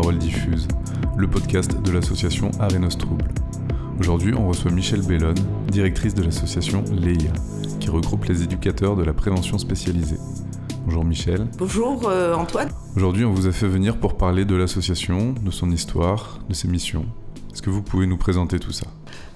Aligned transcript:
Parole 0.00 0.18
diffuse, 0.18 0.68
le 1.16 1.26
podcast 1.26 1.82
de 1.82 1.90
l'association 1.90 2.52
Arenos 2.60 2.96
Trouble. 2.96 3.24
Aujourd'hui, 3.98 4.32
on 4.32 4.46
reçoit 4.46 4.70
Michel 4.70 5.02
Bellone, 5.02 5.34
directrice 5.72 6.14
de 6.14 6.22
l'association 6.22 6.84
LEIA, 6.92 7.32
qui 7.80 7.90
regroupe 7.90 8.26
les 8.26 8.44
éducateurs 8.44 8.94
de 8.94 9.02
la 9.02 9.12
prévention 9.12 9.58
spécialisée. 9.58 10.18
Bonjour 10.84 11.04
Michel. 11.04 11.48
Bonjour 11.58 12.08
euh, 12.08 12.32
Antoine. 12.34 12.68
Aujourd'hui, 12.94 13.24
on 13.24 13.32
vous 13.32 13.48
a 13.48 13.50
fait 13.50 13.66
venir 13.66 13.96
pour 13.96 14.16
parler 14.16 14.44
de 14.44 14.54
l'association, 14.54 15.32
de 15.32 15.50
son 15.50 15.72
histoire, 15.72 16.38
de 16.48 16.54
ses 16.54 16.68
missions. 16.68 17.06
Est-ce 17.52 17.60
que 17.60 17.70
vous 17.70 17.82
pouvez 17.82 18.06
nous 18.06 18.18
présenter 18.18 18.60
tout 18.60 18.70
ça? 18.70 18.86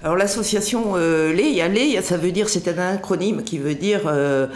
Alors 0.03 0.17
l'association 0.17 0.95
euh, 0.97 1.31
LEIA, 1.33 1.69
LEIA, 1.69 2.01
ça 2.01 2.17
veut 2.17 2.31
dire, 2.31 2.49
c'est 2.49 2.67
un 2.67 2.95
acronyme 2.95 3.43
qui 3.43 3.57
veut 3.57 3.73
dire 3.73 4.01
euh, 4.05 4.47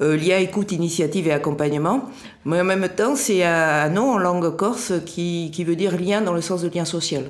euh, 0.00 0.16
Lien, 0.16 0.38
écoute, 0.38 0.72
initiative 0.72 1.28
et 1.28 1.32
accompagnement. 1.32 2.08
Mais 2.46 2.60
en 2.60 2.64
même 2.64 2.88
temps, 2.88 3.14
c'est 3.14 3.44
un 3.44 3.90
nom 3.90 4.12
en 4.12 4.18
langue 4.18 4.56
corse 4.56 4.94
qui, 5.04 5.50
qui 5.52 5.64
veut 5.64 5.76
dire 5.76 5.98
lien 6.00 6.22
dans 6.22 6.32
le 6.32 6.40
sens 6.40 6.62
de 6.62 6.70
lien 6.74 6.86
social. 6.86 7.24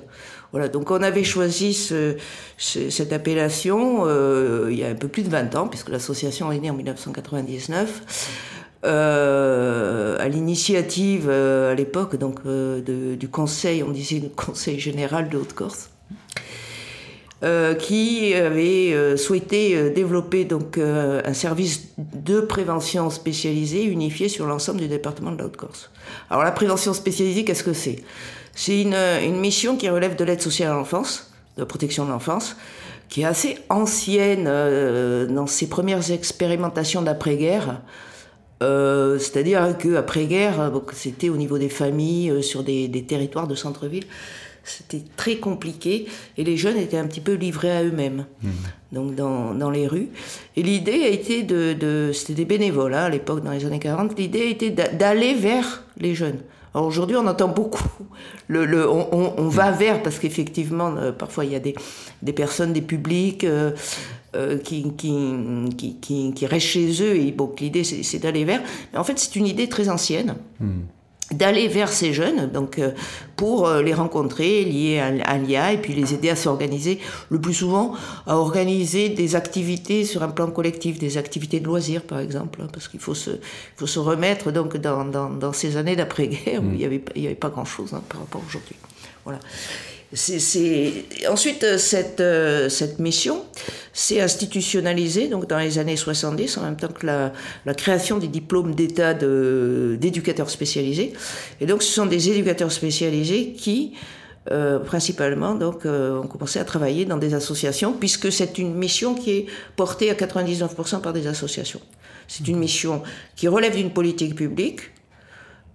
Voilà, 0.53 0.69
donc 0.69 0.93
on 0.93 1.03
avait 1.03 1.25
choisi 1.25 1.75
ce, 1.75 2.15
ce, 2.57 2.89
cette 2.91 3.13
appellation 3.13 4.05
euh, 4.07 4.69
il 4.71 4.79
y 4.79 4.85
a 4.85 4.89
un 4.89 4.95
peu 4.95 5.09
plus 5.09 5.25
de 5.25 5.29
20 5.29 5.57
ans, 5.57 5.67
puisque 5.67 5.89
l'association 5.89 6.53
est 6.53 6.61
née 6.61 6.71
en 6.71 6.75
1999. 6.75 8.03
Euh, 8.85 10.19
à 10.19 10.29
l'initiative 10.29 11.29
euh, 11.31 11.73
à 11.73 11.75
l'époque 11.75 12.17
donc 12.17 12.41
euh, 12.45 13.17
du 13.17 13.29
conseil, 13.29 13.83
on 13.83 13.91
disait 13.91 14.21
le 14.21 14.29
conseil 14.29 14.79
général 14.79 15.31
de 15.31 15.39
Haute-Corse, 15.39 15.89
euh, 17.45 17.75
qui 17.75 18.33
avait 18.33 18.95
euh, 18.95 19.19
souhaité 19.19 19.77
euh, 19.77 19.93
développer 19.93 20.47
donc 20.47 20.79
un 20.79 21.35
service 21.35 21.89
de 21.99 22.41
prévention 22.41 23.11
spécialisé 23.11 23.85
unifié 23.85 24.31
sur 24.31 24.47
l'ensemble 24.47 24.81
du 24.81 24.89
département 24.89 25.31
de 25.31 25.37
la 25.37 25.45
Haute-Corse. 25.45 25.91
Alors 26.31 26.43
la 26.43 26.53
prévention 26.53 26.95
spécialisée, 26.95 27.45
qu'est-ce 27.45 27.65
que 27.65 27.75
c'est? 27.75 28.03
C'est 28.55 28.81
une, 28.81 28.97
mission 29.41 29.77
qui 29.77 29.91
relève 29.91 30.17
de 30.17 30.25
l'aide 30.25 30.41
sociale 30.41 30.71
à 30.71 30.75
l'enfance, 30.75 31.33
de 31.57 31.63
la 31.63 31.67
protection 31.67 32.07
de 32.07 32.11
l'enfance, 32.11 32.57
qui 33.11 33.23
est 33.23 33.27
assez 33.27 33.59
ancienne 33.69 34.45
dans 35.29 35.47
ses 35.47 35.69
premières 35.69 36.13
expérimentations 36.13 37.03
d'après-guerre. 37.03 37.83
C'est-à-dire 38.61 39.77
qu'après-guerre, 39.77 40.71
c'était 40.93 41.29
au 41.29 41.37
niveau 41.37 41.59
des 41.59 41.69
familles, 41.69 42.43
sur 42.43 42.63
des 42.63 43.05
territoires 43.07 43.49
de 43.49 43.57
centre-ville, 43.57 44.05
c'était 44.65 45.03
très 45.17 45.37
compliqué 45.37 46.07
et 46.37 46.45
les 46.45 46.57
jeunes 46.57 46.77
étaient 46.77 46.97
un 46.97 47.07
petit 47.07 47.21
peu 47.21 47.35
livrés 47.35 47.71
à 47.71 47.83
eux-mêmes, 47.83 48.27
mmh. 48.43 48.49
donc 48.93 49.15
dans, 49.15 49.55
dans, 49.55 49.71
les 49.71 49.87
rues. 49.87 50.09
Et 50.57 50.63
l'idée 50.63 51.05
a 51.05 51.09
été 51.09 51.43
de, 51.43 51.73
de 51.73 52.11
c'était 52.13 52.35
des 52.35 52.45
bénévoles 52.45 52.95
hein, 52.95 53.05
à 53.05 53.09
l'époque, 53.11 53.43
dans 53.45 53.53
les 53.53 53.65
années 53.65 53.79
40, 53.79 54.19
l'idée 54.19 54.43
a 54.43 54.47
été 54.47 54.71
d'aller 54.71 55.35
vers 55.35 55.85
les 55.99 56.15
jeunes. 56.15 56.39
Alors 56.75 56.89
aujourd'hui, 56.89 57.17
on 57.17 57.27
entend 57.27 57.49
beaucoup 57.49 57.89
le, 58.49 58.65
le 58.65 58.91
on, 58.91 59.09
on, 59.13 59.35
on, 59.37 59.49
va 59.49 59.71
vers 59.71 60.03
parce 60.03 60.19
qu'effectivement, 60.19 60.97
euh, 60.97 61.13
parfois 61.13 61.45
il 61.45 61.53
y 61.53 61.55
a 61.55 61.61
des, 61.61 61.75
des 62.23 62.33
personnes, 62.33 62.73
des 62.73 62.83
publics. 62.83 63.45
Euh, 63.45 63.73
euh, 64.37 64.59
qui, 64.59 64.93
qui, 64.97 65.97
qui, 66.01 66.33
qui, 66.35 66.47
restent 66.47 66.67
chez 66.67 66.91
eux 67.05 67.15
et 67.15 67.31
bon, 67.31 67.55
l'idée 67.61 67.85
c'est 67.85 68.19
d'aller 68.19 68.45
vers. 68.45 68.61
Mais 68.93 68.99
en 68.99 69.05
fait, 69.05 69.17
c'est 69.17 69.37
une 69.37 69.47
idée 69.47 69.69
très 69.69 69.89
ancienne. 69.89 70.35
Mmh 70.59 70.81
d'aller 71.31 71.69
vers 71.69 71.89
ces 71.89 72.13
jeunes, 72.13 72.51
donc 72.51 72.79
euh, 72.79 72.93
pour 73.37 73.67
euh, 73.67 73.83
les 73.83 73.95
rencontrer, 73.95 74.65
liés 74.65 74.99
à, 74.99 75.31
à 75.31 75.39
l'IA, 75.39 75.73
et 75.73 75.79
puis 75.79 75.95
les 75.95 76.15
aider 76.15 76.31
à 76.31 76.37
s'organiser, 76.37 77.01
le 77.31 77.41
plus 77.41 77.55
souvent 77.55 77.95
à 78.27 78.37
organiser 78.37 79.09
des 79.09 79.35
activités 79.35 80.05
sur 80.05 80.23
un 80.23 80.29
plan 80.29 80.51
collectif, 80.51 80.99
des 80.99 81.17
activités 81.17 81.61
de 81.61 81.67
loisirs 81.67 82.03
par 82.03 82.19
exemple, 82.19 82.61
hein, 82.63 82.69
parce 82.73 82.89
qu'il 82.89 83.01
faut 83.01 83.15
se, 83.15 83.31
faut 83.77 83.87
se 83.87 83.99
remettre 83.99 84.53
donc 84.53 84.77
dans, 84.77 85.05
dans, 85.05 85.31
dans 85.31 85.53
ces 85.53 85.77
années 85.77 85.97
d'après-guerre 85.97 86.63
où 86.63 86.67
il 86.73 86.79
n'y 86.79 86.85
avait, 86.85 87.03
il 87.17 87.23
y 87.23 87.27
avait 87.27 87.35
pas 87.35 87.49
grand-chose 87.49 87.95
hein, 87.95 88.03
par 88.09 88.21
rapport 88.21 88.43
à 88.43 88.47
aujourd'hui. 88.47 88.77
Voilà. 89.25 89.41
C'est, 90.15 90.93
Ensuite, 91.29 91.65
euh, 91.65 91.77
cette, 91.77 92.21
euh, 92.21 92.69
cette 92.69 92.99
mission 92.99 93.45
s'est 93.93 94.21
institutionnalisée 94.21 95.29
donc 95.29 95.49
dans 95.49 95.59
les 95.59 95.79
années 95.79 95.97
70, 95.97 96.57
en 96.59 96.63
même 96.63 96.77
temps 96.77 96.89
que 96.89 97.05
la, 97.05 97.33
la 97.67 97.75
création 97.75 98.19
des 98.19 98.29
diplômes 98.29 98.75
d'État 98.75 99.13
d'éducateurs 99.15 100.51
spécialisés. 100.51 101.13
Et 101.61 101.67
donc, 101.67 101.83
ce 101.83 101.93
sont 101.93 102.07
des 102.07 102.31
éducateurs 102.31 102.73
spécialisés 102.73 103.53
qui, 103.53 103.95
euh, 104.51 104.79
principalement, 104.79 105.55
donc, 105.55 105.87
euh, 105.87 106.21
ont 106.21 106.27
commencé 106.27 106.59
à 106.59 106.65
travailler 106.65 107.07
dans 107.07 107.17
des 107.17 107.33
associations, 107.33 107.95
puisque 107.95 108.31
c'est 108.31 108.59
une 108.59 108.75
mission 108.75 109.15
qui 109.15 109.31
est 109.31 109.47
portée 109.75 110.11
à 110.11 110.15
99% 110.15 111.01
par 111.01 111.15
des 111.15 111.27
associations. 111.27 111.81
C'est 112.29 112.47
une 112.47 112.59
mission 112.59 113.03
qui 113.37 113.49
relève 113.49 113.75
d'une 113.75 113.91
politique 113.91 114.35
publique, 114.35 114.81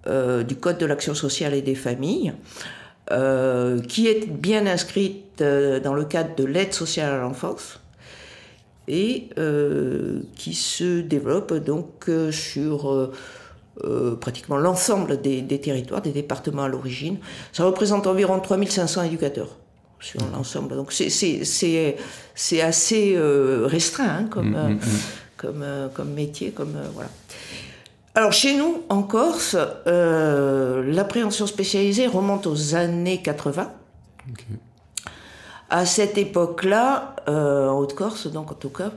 euh, 0.05 0.43
du 0.43 0.55
Code 0.55 0.77
de 0.77 0.85
l'action 0.85 1.15
sociale 1.15 1.55
et 1.55 1.63
des 1.63 1.73
familles, 1.73 2.33
euh, 3.11 3.79
qui 3.81 4.07
est 4.07 4.29
bien 4.29 4.67
inscrite 4.67 5.41
euh, 5.41 5.79
dans 5.79 5.93
le 5.93 6.05
cadre 6.05 6.35
de 6.35 6.43
l'aide 6.43 6.73
sociale 6.73 7.11
à 7.11 7.17
l'enfance 7.17 7.79
et 8.87 9.29
euh, 9.37 10.19
qui 10.35 10.53
se 10.53 11.01
développe 11.01 11.53
donc 11.53 12.09
sur 12.31 13.11
euh, 13.83 14.15
pratiquement 14.15 14.57
l'ensemble 14.57 15.21
des, 15.21 15.41
des, 15.41 15.59
territoires, 15.59 16.01
des 16.01 16.11
départements 16.11 16.63
à 16.63 16.67
l'origine. 16.67 17.17
Ça 17.51 17.63
représente 17.63 18.05
environ 18.05 18.39
3500 18.39 19.03
éducateurs 19.03 19.57
sur 19.99 20.21
l'ensemble. 20.31 20.75
Donc 20.75 20.91
c'est 20.91 22.61
assez 22.61 23.17
restreint 23.63 24.07
hein, 24.07 24.27
comme, 24.29 24.51
mmh, 24.51 24.73
mmh. 24.73 24.79
comme, 25.37 25.65
comme 25.93 26.13
métier, 26.13 26.51
comme 26.51 26.75
voilà. 26.93 27.09
Alors 28.15 28.33
chez 28.33 28.57
nous, 28.57 28.83
en 28.89 29.03
Corse, 29.03 29.55
euh, 29.87 30.83
l'appréhension 30.85 31.47
spécialisée 31.47 32.07
remonte 32.07 32.47
aux 32.47 32.75
années 32.75 33.21
80. 33.21 33.71
Okay. 34.31 34.45
À 35.69 35.85
cette 35.85 36.17
époque-là, 36.17 37.15
euh, 37.27 37.69
en 37.69 37.77
Haute-Corse, 37.79 38.27
donc 38.27 38.51
en 38.51 38.55
tout 38.55 38.69
cas, 38.69 38.91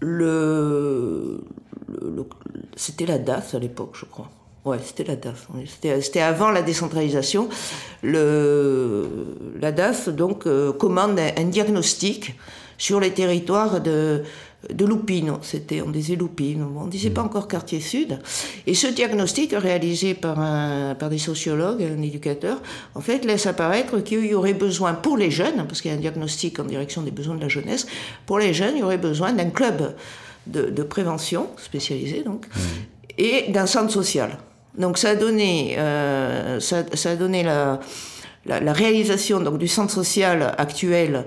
le, 0.00 1.42
le, 1.88 2.10
le 2.10 2.24
c'était 2.76 3.06
la 3.06 3.18
DAS 3.18 3.54
à 3.54 3.58
l'époque, 3.58 3.92
je 3.94 4.06
crois. 4.06 4.30
Ouais, 4.64 4.78
c'était 4.84 5.04
la 5.04 5.16
DAF. 5.16 5.48
C'était 6.02 6.20
avant 6.20 6.50
la 6.50 6.60
décentralisation. 6.60 7.48
Le, 8.02 9.08
la 9.58 9.72
DAF 9.72 10.10
donc 10.10 10.46
euh, 10.46 10.72
commande 10.72 11.18
un, 11.18 11.30
un, 11.38 11.44
diagnostic 11.46 12.36
sur 12.76 13.00
les 13.00 13.12
territoires 13.12 13.80
de, 13.80 14.22
de 14.68 14.84
Loupine, 14.84 15.32
c'était, 15.40 15.80
on 15.80 15.90
disait 15.90 16.16
Loupine, 16.16 16.62
on 16.62 16.86
disait 16.86 17.10
pas 17.10 17.22
encore 17.22 17.48
quartier 17.48 17.80
sud. 17.80 18.18
Et 18.66 18.74
ce 18.74 18.86
diagnostic 18.86 19.54
réalisé 19.56 20.12
par, 20.12 20.38
un, 20.38 20.94
par 20.94 21.08
des 21.08 21.18
sociologues, 21.18 21.82
un 21.82 22.02
éducateur, 22.02 22.60
en 22.94 23.00
fait, 23.00 23.24
laisse 23.24 23.46
apparaître 23.46 24.00
qu'il 24.00 24.26
y 24.26 24.34
aurait 24.34 24.52
besoin 24.52 24.92
pour 24.92 25.16
les 25.16 25.30
jeunes, 25.30 25.66
parce 25.66 25.80
qu'il 25.80 25.90
y 25.90 25.94
a 25.94 25.96
un 25.96 26.00
diagnostic 26.00 26.58
en 26.58 26.64
direction 26.64 27.00
des 27.00 27.10
besoins 27.10 27.36
de 27.36 27.40
la 27.40 27.48
jeunesse, 27.48 27.86
pour 28.26 28.38
les 28.38 28.52
jeunes, 28.52 28.76
il 28.76 28.80
y 28.80 28.82
aurait 28.82 28.98
besoin 28.98 29.32
d'un 29.32 29.48
club 29.48 29.94
de, 30.46 30.68
de, 30.68 30.82
prévention 30.82 31.48
spécialisé, 31.56 32.22
donc, 32.22 32.46
mmh. 32.46 32.60
et 33.16 33.52
d'un 33.52 33.66
centre 33.66 33.90
social. 33.90 34.38
Donc 34.76 34.98
ça 34.98 35.10
a 35.10 35.14
donné, 35.14 35.76
euh, 35.78 36.60
ça, 36.60 36.84
ça, 36.94 37.10
a 37.10 37.16
donné 37.16 37.42
la, 37.42 37.80
la, 38.44 38.60
la, 38.60 38.72
réalisation 38.72 39.40
donc, 39.40 39.58
du 39.58 39.68
centre 39.68 39.92
social 39.92 40.54
actuel 40.58 41.24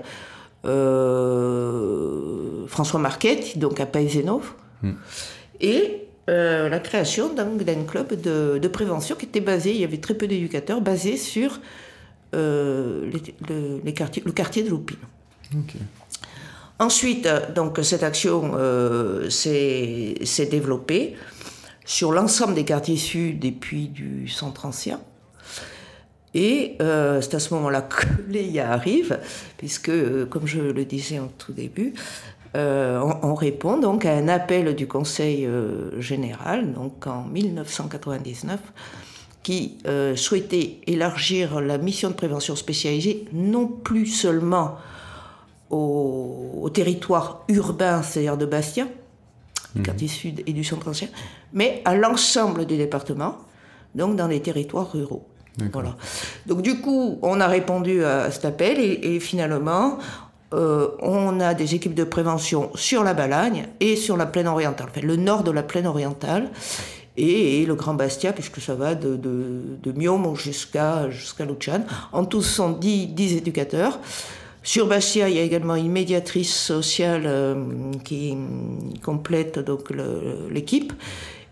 François 2.66 3.00
Marquette, 3.00 3.58
donc 3.58 3.80
à 3.80 3.86
Paisenov, 3.86 4.52
mm. 4.82 4.92
et 5.60 6.04
euh, 6.30 6.70
la 6.70 6.80
création 6.80 7.34
d'un 7.34 7.84
club 7.86 8.18
de, 8.18 8.58
de, 8.58 8.68
prévention 8.68 9.14
qui 9.14 9.26
était 9.26 9.40
basé, 9.40 9.72
il 9.72 9.80
y 9.80 9.84
avait 9.84 9.98
très 9.98 10.14
peu 10.14 10.26
d'éducateurs, 10.26 10.80
basé 10.80 11.18
sur 11.18 11.60
euh, 12.34 13.10
les, 13.10 13.34
le, 13.46 13.80
les 13.84 13.92
quartiers, 13.92 14.22
le 14.24 14.32
quartier 14.32 14.62
de 14.62 14.70
Loupine. 14.70 14.96
Okay. 15.52 15.78
Ensuite, 16.78 17.28
donc, 17.54 17.78
cette 17.82 18.02
action 18.02 18.52
euh, 18.54 19.28
s'est 19.28 20.48
développée 20.50 21.14
sur 21.84 22.10
l'ensemble 22.10 22.54
des 22.54 22.64
quartiers 22.64 22.96
sud 22.96 23.44
et 23.44 23.52
puis 23.52 23.88
du 23.88 24.26
centre 24.26 24.64
ancien. 24.64 25.00
Et 26.34 26.76
euh, 26.82 27.20
c'est 27.20 27.34
à 27.34 27.38
ce 27.38 27.54
moment-là 27.54 27.82
que 27.88 28.06
l'EIA 28.28 28.72
arrive, 28.72 29.18
puisque, 29.56 29.88
euh, 29.88 30.26
comme 30.26 30.46
je 30.46 30.60
le 30.60 30.84
disais 30.84 31.18
en 31.18 31.28
tout 31.38 31.52
début, 31.52 31.94
euh, 32.56 33.00
on, 33.00 33.30
on, 33.30 33.34
répond 33.34 33.78
donc 33.78 34.04
à 34.04 34.12
un 34.12 34.28
appel 34.28 34.76
du 34.76 34.86
Conseil 34.86 35.48
général, 35.98 36.72
donc 36.72 37.06
en 37.06 37.24
1999, 37.24 38.60
qui 39.42 39.78
souhaitait 40.14 40.78
élargir 40.86 41.60
la 41.60 41.78
mission 41.78 42.10
de 42.10 42.14
prévention 42.14 42.54
spécialisée, 42.56 43.26
non 43.32 43.66
plus 43.66 44.06
seulement 44.06 44.76
au, 45.68 46.60
au 46.62 46.70
territoire 46.70 47.44
urbain, 47.48 48.02
c'est-à-dire 48.02 48.36
de 48.36 48.46
Bastia, 48.46 48.86
du 49.74 49.80
mmh. 49.80 49.84
quartier 49.84 50.08
sud 50.08 50.42
et 50.46 50.52
du 50.52 50.62
centre 50.62 50.88
ancien, 50.88 51.08
mais 51.52 51.82
à 51.84 51.96
l'ensemble 51.96 52.64
du 52.66 52.76
département, 52.76 53.36
donc 53.96 54.14
dans 54.14 54.28
les 54.28 54.40
territoires 54.40 54.92
ruraux. 54.92 55.26
Donc 56.46 56.62
du 56.62 56.80
coup, 56.80 57.18
on 57.22 57.40
a 57.40 57.46
répondu 57.46 58.04
à 58.04 58.30
cet 58.30 58.44
appel 58.44 58.78
et, 58.80 59.20
finalement, 59.20 59.98
euh, 60.52 60.88
on 61.00 61.40
a 61.40 61.54
des 61.54 61.74
équipes 61.74 61.94
de 61.94 62.04
prévention 62.04 62.70
sur 62.74 63.04
la 63.04 63.14
Balagne 63.14 63.66
et 63.80 63.96
sur 63.96 64.16
la 64.16 64.26
plaine 64.26 64.48
orientale, 64.48 64.88
enfin, 64.90 65.06
le 65.06 65.16
nord 65.16 65.44
de 65.44 65.50
la 65.50 65.62
plaine 65.62 65.86
orientale. 65.86 66.50
et, 67.16 67.64
le 67.64 67.74
Grand 67.76 67.94
Bastia, 67.94 68.32
puisque 68.32 68.60
ça 68.60 68.74
va 68.74 68.94
de, 68.96 69.16
de, 69.16 69.92
Miom 69.92 70.34
jusqu'à 70.34 71.08
jusqu'à 71.10 71.44
Luchan. 71.44 71.84
En 72.12 72.24
tout, 72.24 72.42
ce 72.42 72.54
sont 72.54 72.70
10, 72.70 73.08
10 73.08 73.36
éducateurs. 73.36 74.00
Sur 74.64 74.86
Bastia, 74.86 75.28
il 75.28 75.36
y 75.36 75.38
a 75.38 75.42
également 75.42 75.76
une 75.76 75.92
médiatrice 75.92 76.54
sociale 76.54 77.24
euh, 77.26 77.92
qui 78.02 78.34
complète 79.04 79.60
l'équipe. 80.50 80.94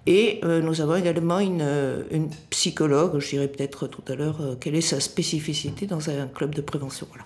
Et 0.06 0.40
euh, 0.44 0.60
nous 0.60 0.80
avons 0.80 0.96
également 0.96 1.38
une, 1.38 1.64
une 2.10 2.28
psychologue, 2.50 3.18
je 3.20 3.28
dirais 3.30 3.48
peut-être 3.48 3.86
tout 3.86 4.02
à 4.08 4.14
l'heure 4.14 4.40
quelle 4.60 4.74
est 4.74 4.80
sa 4.80 5.00
spécificité 5.00 5.86
dans 5.86 6.10
un 6.10 6.26
club 6.26 6.54
de 6.54 6.60
prévention. 6.60 7.06
Voilà. 7.10 7.24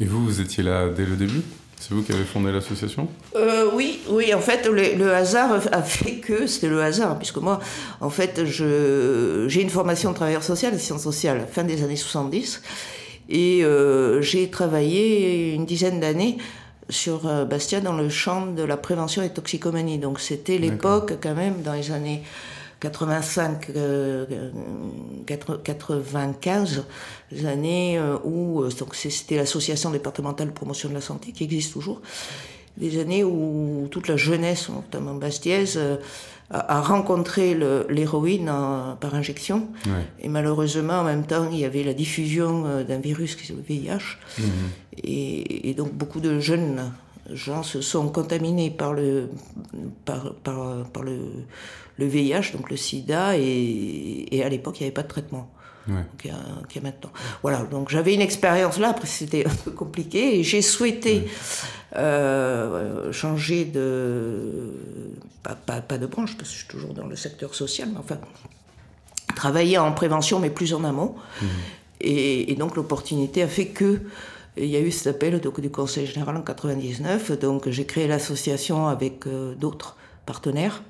Et 0.00 0.04
vous, 0.04 0.24
vous 0.24 0.40
étiez 0.40 0.62
là 0.62 0.88
dès 0.88 1.04
le 1.04 1.16
début? 1.16 1.42
C'est 1.80 1.94
vous 1.94 2.02
qui 2.02 2.12
avez 2.12 2.24
fondé 2.24 2.52
l'association? 2.52 3.08
Euh, 3.34 3.70
Oui, 3.74 4.00
oui. 4.10 4.34
En 4.34 4.40
fait, 4.40 4.66
le, 4.66 5.12
hasard 5.14 5.60
a 5.72 5.82
fait 5.82 6.16
que 6.16 6.46
c'était 6.46 6.68
le 6.68 6.82
hasard, 6.82 7.18
puisque 7.18 7.38
moi, 7.38 7.58
en 8.02 8.10
fait, 8.10 8.44
j'ai 8.44 9.62
une 9.62 9.70
formation 9.70 10.10
de 10.10 10.14
travailleur 10.14 10.42
social 10.42 10.74
et 10.74 10.78
sciences 10.78 11.02
sociales, 11.02 11.46
fin 11.50 11.64
des 11.64 11.82
années 11.82 11.96
70, 11.96 12.60
et 13.30 13.64
euh, 13.64 14.20
j'ai 14.20 14.50
travaillé 14.50 15.54
une 15.54 15.64
dizaine 15.64 16.00
d'années 16.00 16.36
sur 16.90 17.26
euh, 17.26 17.44
Bastia 17.44 17.80
dans 17.80 17.94
le 17.94 18.08
champ 18.08 18.46
de 18.46 18.62
la 18.62 18.76
prévention 18.76 19.22
des 19.22 19.30
toxicomanies. 19.30 19.98
Donc 19.98 20.20
c'était 20.20 20.58
l'époque 20.58 21.14
quand 21.20 21.34
même 21.34 21.62
dans 21.62 21.72
les 21.72 21.90
années 21.90 22.22
85, 22.80 23.72
95, 25.26 26.84
les 27.32 27.46
années 27.46 27.98
euh, 27.98 28.16
où 28.24 28.62
euh, 28.62 28.70
c'était 28.92 29.36
l'association 29.36 29.90
départementale 29.90 30.48
de 30.48 30.52
promotion 30.52 30.88
de 30.88 30.94
la 30.94 31.00
santé 31.00 31.32
qui 31.32 31.44
existe 31.44 31.72
toujours, 31.72 32.00
des 32.76 33.00
années 33.00 33.24
où 33.24 33.88
toute 33.90 34.08
la 34.08 34.16
jeunesse, 34.16 34.68
notamment 34.68 35.14
bastiaise, 35.14 35.78
euh, 36.52 36.58
a, 36.66 36.80
rencontré 36.80 37.56
l'héroïne 37.88 38.52
par 39.00 39.14
injection. 39.14 39.68
Et 40.20 40.28
malheureusement, 40.28 41.00
en 41.00 41.04
même 41.04 41.26
temps, 41.26 41.48
il 41.50 41.58
y 41.58 41.64
avait 41.64 41.84
la 41.84 41.94
diffusion 41.94 42.82
d'un 42.84 42.98
virus 42.98 43.36
qui 43.36 43.52
est 43.52 43.54
le 43.54 43.62
VIH. 43.62 44.18
Et, 45.02 45.70
et, 45.70 45.74
donc 45.74 45.92
beaucoup 45.92 46.20
de 46.20 46.40
jeunes 46.40 46.92
gens 47.32 47.62
se 47.62 47.80
sont 47.80 48.08
contaminés 48.08 48.70
par 48.70 48.92
le, 48.92 49.30
par, 50.04 50.34
par, 50.42 50.84
par 50.92 51.02
le, 51.02 51.18
le, 51.96 52.06
VIH, 52.06 52.52
donc 52.52 52.70
le 52.70 52.76
sida, 52.76 53.38
et, 53.38 54.26
et 54.30 54.42
à 54.42 54.48
l'époque, 54.48 54.80
il 54.80 54.82
n'y 54.82 54.86
avait 54.86 54.94
pas 54.94 55.02
de 55.02 55.08
traitement. 55.08 55.48
Ouais. 55.90 56.04
Qui, 56.18 56.30
a, 56.30 56.82
maintenant. 56.82 57.10
Voilà, 57.42 57.62
donc 57.64 57.90
j'avais 57.90 58.14
une 58.14 58.20
expérience 58.20 58.78
là, 58.78 58.90
après 58.90 59.06
c'était 59.06 59.46
un 59.50 59.54
peu 59.64 59.70
compliqué, 59.70 60.38
et 60.38 60.42
j'ai 60.42 60.62
souhaité 60.62 61.28
euh, 61.96 63.12
changer 63.12 63.64
de. 63.64 64.72
Pas, 65.42 65.54
pas, 65.54 65.80
pas, 65.80 65.98
de 65.98 66.06
branche, 66.06 66.36
parce 66.36 66.50
que 66.50 66.54
je 66.54 66.58
suis 66.60 66.68
toujours 66.68 66.94
dans 66.94 67.06
le 67.06 67.16
secteur 67.16 67.54
social, 67.54 67.88
mais 67.92 67.98
enfin, 67.98 68.18
travailler 69.34 69.78
en 69.78 69.92
prévention, 69.92 70.38
mais 70.38 70.50
plus 70.50 70.74
en 70.74 70.84
amont. 70.84 71.14
Mmh. 71.40 71.46
Et, 72.02 72.52
et, 72.52 72.54
donc 72.56 72.76
l'opportunité 72.76 73.42
a 73.42 73.48
fait 73.48 73.66
que 73.66 74.00
il 74.56 74.66
y 74.66 74.76
a 74.76 74.80
eu 74.80 74.90
cet 74.90 75.06
appel 75.14 75.40
donc, 75.40 75.60
du 75.60 75.70
Conseil 75.70 76.06
général 76.06 76.36
en 76.36 76.42
99, 76.42 77.38
donc 77.38 77.68
j'ai 77.68 77.86
créé 77.86 78.06
l'association 78.06 78.88
avec 78.88 79.26
euh, 79.26 79.54
d'autres 79.54 79.96
partenaires. 80.26 80.82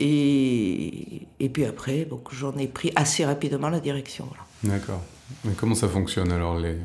Et, 0.00 1.26
puis 1.52 1.64
après, 1.64 2.08
j'en 2.32 2.56
ai 2.56 2.68
pris 2.68 2.92
assez 2.94 3.24
rapidement 3.24 3.68
la 3.68 3.80
direction. 3.80 4.26
D'accord. 4.62 5.02
Mais 5.44 5.52
comment 5.54 5.74
ça 5.74 5.88
fonctionne 5.88 6.32
alors 6.32 6.58
les, 6.58 6.76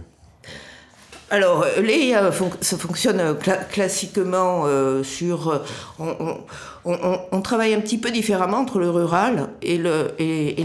alors, 1.34 1.66
les, 1.82 2.14
ça 2.62 2.78
fonctionne 2.78 3.36
classiquement 3.72 4.66
euh, 4.68 5.02
sur. 5.02 5.64
On, 6.86 7.42
travaille 7.42 7.74
un 7.74 7.80
petit 7.80 7.98
peu 7.98 8.12
différemment 8.12 8.58
entre 8.58 8.78
le 8.78 8.88
rural 8.92 9.48
et 9.64 9.80
l'urbain. 9.80 10.12
Et, 10.20 10.64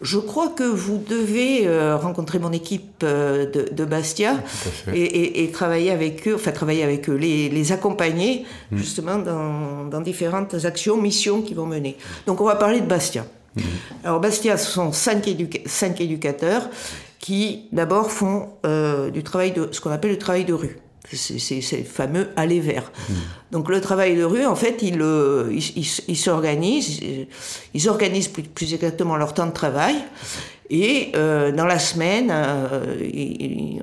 Je 0.00 0.18
crois 0.18 0.50
que 0.50 0.62
vous 0.62 1.02
devez 1.04 1.66
euh, 1.66 1.96
rencontrer 1.96 2.38
mon 2.38 2.52
équipe 2.52 3.02
euh, 3.02 3.50
de, 3.72 3.84
Bastia 3.84 4.36
et, 4.94 5.50
travailler 5.52 5.90
avec 5.90 6.28
eux, 6.28 6.36
enfin 6.36 6.52
travailler 6.52 6.84
avec 6.84 7.10
eux, 7.10 7.16
les, 7.16 7.72
accompagner 7.72 8.46
mm. 8.70 8.76
justement 8.76 9.18
dans, 9.18 10.00
différentes 10.00 10.64
actions, 10.64 10.96
missions 10.96 11.42
qu'ils 11.42 11.56
vont 11.56 11.66
mener. 11.66 11.96
Donc, 12.28 12.40
on 12.40 12.44
va 12.44 12.54
parler 12.54 12.80
de 12.80 12.86
Bastia. 12.86 13.24
Mm. 13.56 13.60
Alors, 14.04 14.20
Bastia, 14.20 14.56
ce 14.56 14.70
sont 14.70 14.92
cinq, 14.92 15.28
cinq 15.66 16.00
éducateurs 16.00 16.68
qui 17.22 17.68
d'abord 17.70 18.10
font 18.10 18.48
euh, 18.66 19.10
du 19.10 19.22
travail 19.22 19.52
de 19.52 19.68
ce 19.70 19.80
qu'on 19.80 19.92
appelle 19.92 20.10
le 20.10 20.18
travail 20.18 20.44
de 20.44 20.52
rue. 20.52 20.78
C'est 21.14 21.38
ces 21.38 21.82
fameux 21.82 22.30
aller 22.36 22.60
vers. 22.60 22.90
Hmm. 23.08 23.14
Donc 23.50 23.68
le 23.68 23.80
travail 23.80 24.16
de 24.16 24.24
rue, 24.24 24.46
en 24.46 24.54
fait, 24.54 24.82
ils 24.82 25.00
euh, 25.00 25.52
il, 25.52 26.16
s'organisent, 26.16 27.00
ils 27.74 27.88
organisent 27.88 28.28
plus, 28.28 28.72
exactement 28.72 29.16
leur 29.16 29.34
temps 29.34 29.46
de 29.46 29.52
travail. 29.52 29.96
Et 30.70 31.12
euh, 31.14 31.52
dans 31.52 31.66
la 31.66 31.78
semaine, 31.78 32.32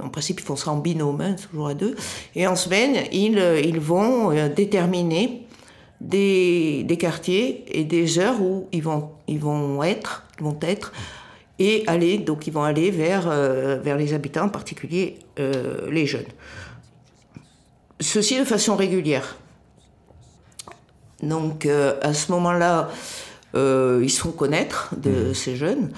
en 0.02 0.10
principe, 0.10 0.40
ils 0.40 0.44
font 0.44 0.56
ça 0.56 0.72
en 0.72 0.78
binôme, 0.78 1.22
hein, 1.22 1.36
toujours 1.50 1.68
à 1.68 1.76
deux. 1.76 1.96
Et 2.36 2.48
en 2.48 2.56
semaine, 2.56 2.96
ils, 3.12 3.38
ils 3.64 3.80
vont 3.80 4.34
déterminer 4.50 5.46
des, 6.02 6.84
des, 6.84 6.98
quartiers 6.98 7.66
et 7.68 7.84
des 7.84 8.20
heures 8.20 8.42
où 8.42 8.68
ils 8.72 8.82
vont, 8.82 9.10
ils 9.28 9.40
vont 9.40 9.84
être, 9.84 10.26
vont 10.40 10.58
être 10.62 10.94
et 11.60 11.84
aller, 11.88 12.18
donc 12.18 12.48
ils 12.48 12.54
vont 12.54 12.64
aller 12.64 12.90
vers, 12.90 13.28
euh, 13.30 13.78
vers 13.78 13.98
les 13.98 14.14
habitants, 14.14 14.46
en 14.46 14.50
particulier 14.50 15.20
euh, 15.40 15.92
les 15.92 16.08
jeunes. 16.08 16.26
Ceci 18.00 18.40
de 18.40 18.46
façon 18.46 18.78
régulière. 18.78 19.38
Donc 21.22 21.66
euh, 21.66 22.00
à 22.02 22.14
ce 22.14 22.32
moment-là, 22.32 22.90
ils 23.54 24.10
se 24.10 24.22
font 24.22 24.32
connaître 24.32 24.92
de 24.96 25.10
mmh. 25.10 25.34
ces 25.34 25.56
jeunes, 25.58 25.92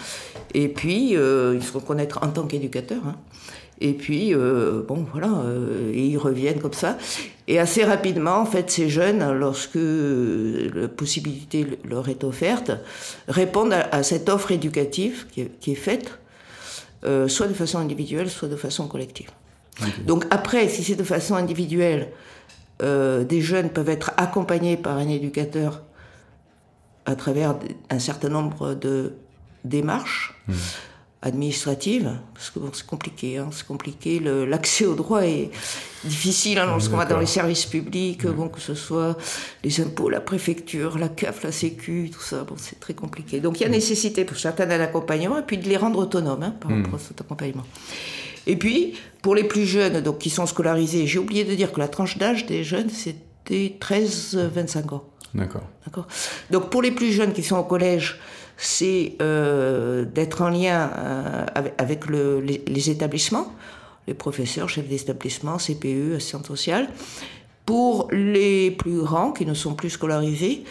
et 0.54 0.68
puis 0.68 1.12
ils 1.12 1.64
se 1.64 1.72
font 1.72 1.80
connaître 1.80 2.20
en 2.24 2.30
tant 2.30 2.48
qu'éducateurs. 2.48 3.06
Hein. 3.06 3.16
Et 3.82 3.94
puis, 3.94 4.34
bon, 4.34 5.06
voilà, 5.12 5.44
ils 5.94 6.18
reviennent 6.18 6.60
comme 6.60 6.74
ça. 6.74 6.98
Et 7.52 7.60
assez 7.60 7.84
rapidement, 7.84 8.38
en 8.38 8.46
fait, 8.46 8.72
ces 8.72 8.88
jeunes, 8.88 9.30
lorsque 9.34 9.76
la 9.76 10.88
possibilité 10.88 11.68
leur 11.84 12.08
est 12.08 12.24
offerte, 12.24 12.72
répondent 13.28 13.74
à, 13.74 14.04
cette 14.04 14.30
offre 14.30 14.52
éducative 14.52 15.26
qui 15.30 15.72
est, 15.72 15.76
faite, 15.76 16.18
euh, 17.04 17.28
soit 17.28 17.48
de 17.48 17.54
façon 17.54 17.80
individuelle, 17.80 18.30
soit 18.30 18.48
de 18.48 18.56
façon 18.56 18.88
collective. 18.88 19.30
Donc 20.06 20.26
après, 20.30 20.70
si 20.70 20.82
c'est 20.82 20.96
de 20.96 21.04
façon 21.04 21.36
individuelle, 21.36 22.08
euh, 22.82 23.26
des 23.26 23.42
jeunes 23.42 23.70
peuvent 23.70 23.90
être 23.90 24.12
accompagnés 24.16 24.78
par 24.78 24.98
un 24.98 25.10
éducateur 25.10 25.82
à 27.06 27.16
travers 27.16 27.56
un 27.90 28.00
certain 28.00 28.30
nombre 28.30 28.76
de 28.76 29.12
démarches. 29.66 30.40
Mmh 30.48 30.54
administrative, 31.24 32.18
parce 32.34 32.50
que 32.50 32.60
bon, 32.60 32.72
c'est 32.74 32.86
compliqué, 32.86 33.38
hein, 33.38 33.50
c'est 33.52 33.68
compliqué. 33.68 34.20
L'accès 34.20 34.86
au 34.86 34.96
droit 34.96 35.22
est 35.24 35.52
difficile 36.04 36.58
hein, 36.58 36.66
lorsqu'on 36.66 36.98
va 36.98 37.06
dans 37.06 37.20
les 37.20 37.28
services 37.28 37.66
publics, 37.66 38.26
bon, 38.26 38.50
que 38.50 38.60
ce 38.60 38.74
soit 38.74 39.16
les 39.64 39.82
impôts, 39.82 40.10
la 40.10 40.20
préfecture, 40.20 40.98
la 40.98 41.10
CAF, 41.10 41.44
la 41.44 41.52
Sécu, 41.52 42.10
tout 42.12 42.22
ça, 42.22 42.44
bon, 42.44 42.56
c'est 42.58 42.80
très 42.80 42.96
compliqué. 42.96 43.40
Donc 43.40 43.60
il 43.60 43.64
y 43.64 43.66
a 43.68 43.70
nécessité 43.70 44.26
pour 44.26 44.36
chacun 44.36 44.66
d'un 44.66 44.80
accompagnement 44.80 45.38
et 45.38 45.44
puis 45.44 45.60
de 45.60 45.70
les 45.70 45.78
rendre 45.78 46.00
autonomes 46.00 46.42
hein, 46.42 46.56
par 46.60 46.72
rapport 46.72 46.96
à 46.96 47.00
cet 47.00 47.22
accompagnement. 47.22 47.66
Et 48.48 48.56
puis, 48.56 48.96
pour 49.22 49.36
les 49.36 49.44
plus 49.44 49.68
jeunes, 49.68 50.02
donc 50.02 50.18
qui 50.18 50.32
sont 50.32 50.48
scolarisés, 50.48 51.06
j'ai 51.06 51.20
oublié 51.20 51.44
de 51.44 51.54
dire 51.54 51.72
que 51.72 51.80
la 51.80 51.88
tranche 51.88 52.18
d'âge 52.18 52.48
des 52.48 52.64
jeunes, 52.64 52.90
c'était 52.90 53.78
13-25 53.80 54.96
ans. 54.96 55.04
D'accord. 55.36 55.64
D'accord? 55.86 56.08
Donc 56.50 56.72
pour 56.72 56.82
les 56.82 56.92
plus 56.92 57.12
jeunes 57.12 57.32
qui 57.32 57.44
sont 57.44 57.58
au 57.58 57.64
collège, 57.64 58.20
c'est 58.62 59.14
euh, 59.24 60.06
d'être 60.06 60.44
en 60.44 60.50
lien 60.50 60.92
euh, 60.96 61.46
avec, 61.80 62.04
les, 62.08 62.90
établissements, 62.92 63.52
les 64.08 64.14
professeurs, 64.14 64.70
chefs 64.70 64.88
d'établissement, 64.88 65.58
CPE, 65.58 66.18
assistants 66.18 66.44
sociales. 66.44 66.88
Pour 67.66 68.08
les 68.12 68.70
plus 68.70 69.00
grands 69.00 69.32
qui 69.32 69.48
ne 69.48 69.56
sont 69.56 69.74
plus 69.74 69.90
scolarisés, 69.90 70.64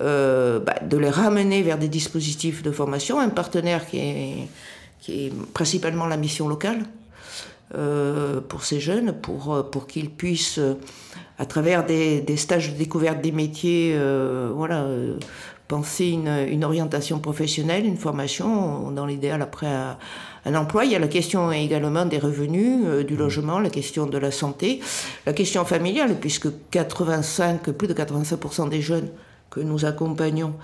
euh, 0.00 0.58
bah, 0.58 0.76
de 0.88 0.96
les 0.96 1.10
ramener 1.10 1.62
vers 1.62 1.76
des 1.76 1.88
dispositifs 1.88 2.62
de 2.62 2.70
formation, 2.70 3.20
un 3.20 3.28
partenaire 3.28 3.86
qui 3.86 3.98
est, 3.98 5.32
principalement 5.52 6.06
la 6.06 6.16
mission 6.16 6.48
locale 6.48 6.82
pour 8.48 8.64
ces 8.64 8.80
jeunes, 8.80 9.12
pour, 9.12 9.86
qu'ils 9.86 10.08
puissent, 10.08 10.60
à 11.38 11.44
travers 11.44 11.84
des, 11.84 12.36
stages 12.36 12.72
de 12.72 12.78
découverte 12.78 13.20
des 13.20 13.32
métiers, 13.32 13.98
voilà, 14.54 14.86
penser 15.74 16.06
une, 16.10 16.28
une, 16.28 16.62
orientation 16.62 17.18
professionnelle, 17.18 17.84
une 17.84 17.96
formation, 17.96 18.92
dans 18.92 19.06
l'idéal 19.06 19.42
après 19.42 19.66
un, 19.66 20.54
emploi. 20.54 20.84
Il 20.84 20.92
y 20.92 20.94
a 20.94 21.00
la 21.00 21.08
question 21.08 21.50
également 21.50 22.06
des 22.06 22.20
revenus, 22.20 22.82
euh, 22.84 23.02
du 23.02 23.16
logement, 23.16 23.58
la 23.58 23.70
question 23.70 24.06
de 24.06 24.16
la 24.16 24.30
santé, 24.30 24.80
la 25.26 25.32
question 25.32 25.64
familiale, 25.64 26.14
puisque 26.20 26.46
85, 26.70 27.72
plus 27.72 27.88
de 27.88 27.94
85% 27.94 28.68
des 28.68 28.80
jeunes 28.80 29.08
que 29.50 29.58
nous 29.58 29.84
accompagnons 29.84 30.54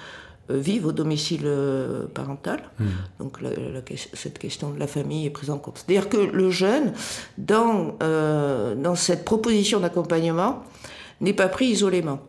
euh, 0.48 0.58
vivent 0.58 0.86
au 0.86 0.92
domicile 0.92 1.42
euh, 1.44 2.06
parental. 2.06 2.60
Mmh. 2.78 2.84
Donc 3.18 3.38
cette 4.14 4.38
question 4.38 4.70
de 4.70 4.78
la 4.78 4.86
famille 4.86 5.26
est 5.26 5.30
prise 5.30 5.50
en 5.50 5.58
compte. 5.58 5.78
C'est-à-dire 5.78 6.08
que 6.08 6.18
le 6.18 6.50
jeune, 6.52 6.92
dans, 7.36 7.96
dans 8.76 8.94
cette 8.94 9.24
proposition 9.24 9.80
d'accompagnement, 9.80 10.62
n'est 11.20 11.34
pas 11.34 11.48
pris 11.48 11.66
isolément. 11.66 12.20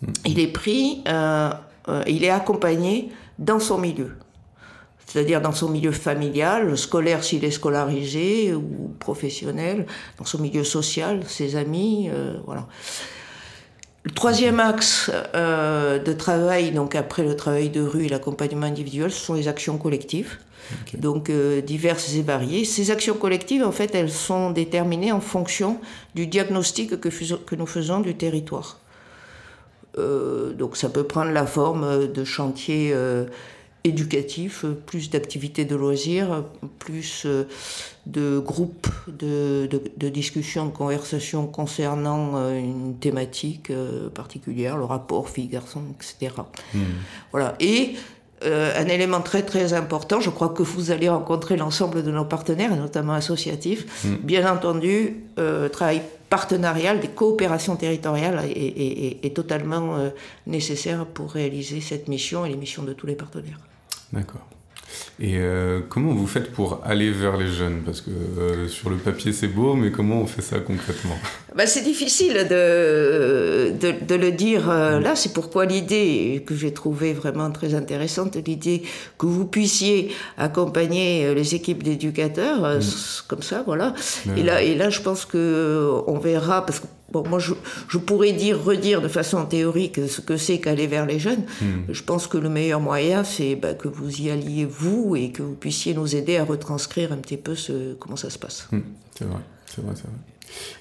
Mmh. 0.00 0.06
Il 0.26 0.38
est 0.38 0.52
pris 0.52 1.02
il 2.06 2.24
est 2.24 2.30
accompagné 2.30 3.10
dans 3.38 3.60
son 3.60 3.78
milieu 3.78 4.16
c'est-à-dire 5.14 5.40
dans 5.40 5.52
son 5.52 5.68
milieu 5.68 5.92
familial, 5.92 6.76
scolaire 6.76 7.22
s'il 7.22 7.44
est 7.44 7.52
scolarisé 7.52 8.52
ou 8.52 8.94
professionnel, 8.98 9.86
dans 10.18 10.24
son 10.24 10.40
milieu 10.40 10.64
social, 10.64 11.20
ses 11.28 11.54
amis, 11.54 12.08
euh, 12.12 12.36
voilà. 12.46 12.66
Le 14.02 14.10
troisième 14.10 14.58
axe 14.60 15.10
euh, 15.34 15.98
de 15.98 16.12
travail, 16.12 16.72
donc 16.72 16.94
après 16.94 17.22
le 17.22 17.36
travail 17.36 17.70
de 17.70 17.80
rue 17.80 18.06
et 18.06 18.08
l'accompagnement 18.08 18.66
individuel, 18.66 19.10
ce 19.10 19.18
sont 19.18 19.34
les 19.34 19.46
actions 19.46 19.78
collectives, 19.78 20.38
donc 20.94 21.30
euh, 21.30 21.60
diverses 21.60 22.12
et 22.14 22.22
variées. 22.22 22.64
Ces 22.64 22.90
actions 22.90 23.14
collectives, 23.14 23.64
en 23.64 23.72
fait, 23.72 23.94
elles 23.94 24.10
sont 24.10 24.50
déterminées 24.50 25.12
en 25.12 25.20
fonction 25.20 25.78
du 26.16 26.26
diagnostic 26.26 27.00
que, 27.00 27.08
que 27.08 27.54
nous 27.54 27.66
faisons 27.66 28.00
du 28.00 28.16
territoire. 28.16 28.78
Donc 29.96 30.76
ça 30.76 30.88
peut 30.88 31.04
prendre 31.04 31.30
la 31.30 31.46
forme 31.46 32.08
de 32.08 32.24
chantiers 32.24 32.94
éducatif, 33.84 34.64
plus 34.86 35.10
d'activités 35.10 35.66
de 35.66 35.76
loisirs, 35.76 36.42
plus 36.78 37.24
euh, 37.26 37.44
de 38.06 38.38
groupes 38.38 38.88
de, 39.06 39.68
de, 39.96 40.08
discussion, 40.08 40.66
de 40.66 40.70
conversation 40.70 41.46
concernant 41.46 42.32
euh, 42.34 42.58
une 42.58 42.96
thématique 42.98 43.70
euh, 43.70 44.08
particulière, 44.08 44.78
le 44.78 44.84
rapport 44.84 45.28
fille-garçon, 45.28 45.82
etc. 45.94 46.34
Hmm. 46.72 46.80
Voilà. 47.30 47.54
Et 47.60 47.94
un 48.46 48.88
élément 48.88 49.22
très 49.22 49.40
très 49.40 49.72
important, 49.72 50.20
je 50.20 50.28
crois 50.28 50.50
que 50.50 50.62
vous 50.62 50.90
allez 50.90 51.08
rencontrer 51.08 51.56
l'ensemble 51.56 52.02
de 52.02 52.10
nos 52.10 52.26
partenaires, 52.26 52.76
notamment 52.76 53.14
associatifs, 53.14 54.04
hmm. 54.04 54.16
bien 54.16 54.52
entendu, 54.52 55.24
travail 55.72 56.02
partenarial, 56.30 57.00
des 57.00 57.08
coopérations 57.08 57.76
territoriales 57.76 58.40
est, 58.46 59.24
est 59.24 59.34
totalement 59.36 59.98
nécessaire 60.46 61.06
pour 61.06 61.32
réaliser 61.32 61.80
cette 61.80 62.08
mission 62.08 62.44
et 62.44 62.48
les 62.48 62.56
missions 62.56 62.82
de 62.82 62.92
tous 62.92 63.06
les 63.06 63.14
partenaires. 63.14 63.58
D'accord. 64.12 64.46
Et 65.20 65.36
euh, 65.36 65.80
comment 65.88 66.12
vous 66.12 66.26
faites 66.26 66.50
pour 66.50 66.80
aller 66.84 67.10
vers 67.10 67.36
les 67.36 67.46
jeunes? 67.46 67.82
Parce 67.84 68.00
que 68.00 68.10
euh, 68.10 68.68
sur 68.68 68.90
le 68.90 68.96
papier 68.96 69.32
c'est 69.32 69.48
beau, 69.48 69.74
mais 69.74 69.90
comment 69.90 70.20
on 70.20 70.26
fait 70.26 70.42
ça 70.42 70.58
concrètement? 70.58 71.16
Bah, 71.54 71.66
C'est 71.66 71.82
difficile 71.82 72.46
de, 72.50 73.72
de, 73.78 74.14
le 74.14 74.32
dire 74.32 74.68
euh, 74.68 74.98
là. 74.98 75.14
C'est 75.14 75.32
pourquoi 75.32 75.66
l'idée 75.66 76.42
que 76.44 76.56
j'ai 76.56 76.72
trouvée 76.72 77.12
vraiment 77.12 77.50
très 77.52 77.74
intéressante, 77.74 78.36
l'idée 78.44 78.82
que 79.18 79.26
vous 79.26 79.44
puissiez 79.46 80.10
accompagner 80.36 81.32
les 81.34 81.54
équipes 81.54 81.84
d'éducateurs, 81.84 82.78
mm. 82.78 82.82
comme 83.28 83.42
ça, 83.42 83.62
voilà. 83.64 83.94
Et, 84.36 84.42
là, 84.42 84.62
et 84.62 84.74
là, 84.74 84.90
je 84.90 85.00
pense 85.00 85.24
qu'on 85.24 86.18
verra, 86.18 86.66
parce 86.66 86.80
que 86.80 86.86
Bon, 87.14 87.22
moi, 87.28 87.38
je, 87.38 87.98
pourrais 87.98 88.32
dire, 88.32 88.60
redire 88.60 89.00
de 89.00 89.06
façon 89.06 89.46
théorique 89.46 90.00
ce 90.08 90.20
que 90.20 90.36
c'est 90.36 90.58
qu'aller 90.58 90.88
vers 90.88 91.06
les 91.06 91.20
jeunes. 91.20 91.44
Hmm. 91.62 91.82
Je 91.88 92.02
pense 92.02 92.26
que 92.26 92.36
le 92.36 92.48
meilleur 92.48 92.80
moyen, 92.80 93.22
c'est 93.22 93.54
bah, 93.54 93.72
que 93.72 93.86
vous 93.86 94.20
y 94.20 94.30
alliez 94.30 94.66
vous 94.68 95.14
et 95.14 95.30
que 95.30 95.40
vous 95.44 95.54
puissiez 95.54 95.94
nous 95.94 96.16
aider 96.16 96.38
à 96.38 96.44
retranscrire 96.44 97.12
un 97.12 97.18
petit 97.18 97.36
peu 97.36 97.54
ce, 97.54 97.94
comment 97.94 98.16
ça 98.16 98.30
se 98.30 98.38
passe. 98.40 98.66
Hmm. 98.72 98.80
C'est 99.16 99.26
vrai, 99.26 99.38
c'est 99.66 99.80
vrai, 99.80 99.92
c'est 99.94 100.08
vrai. 100.08 100.16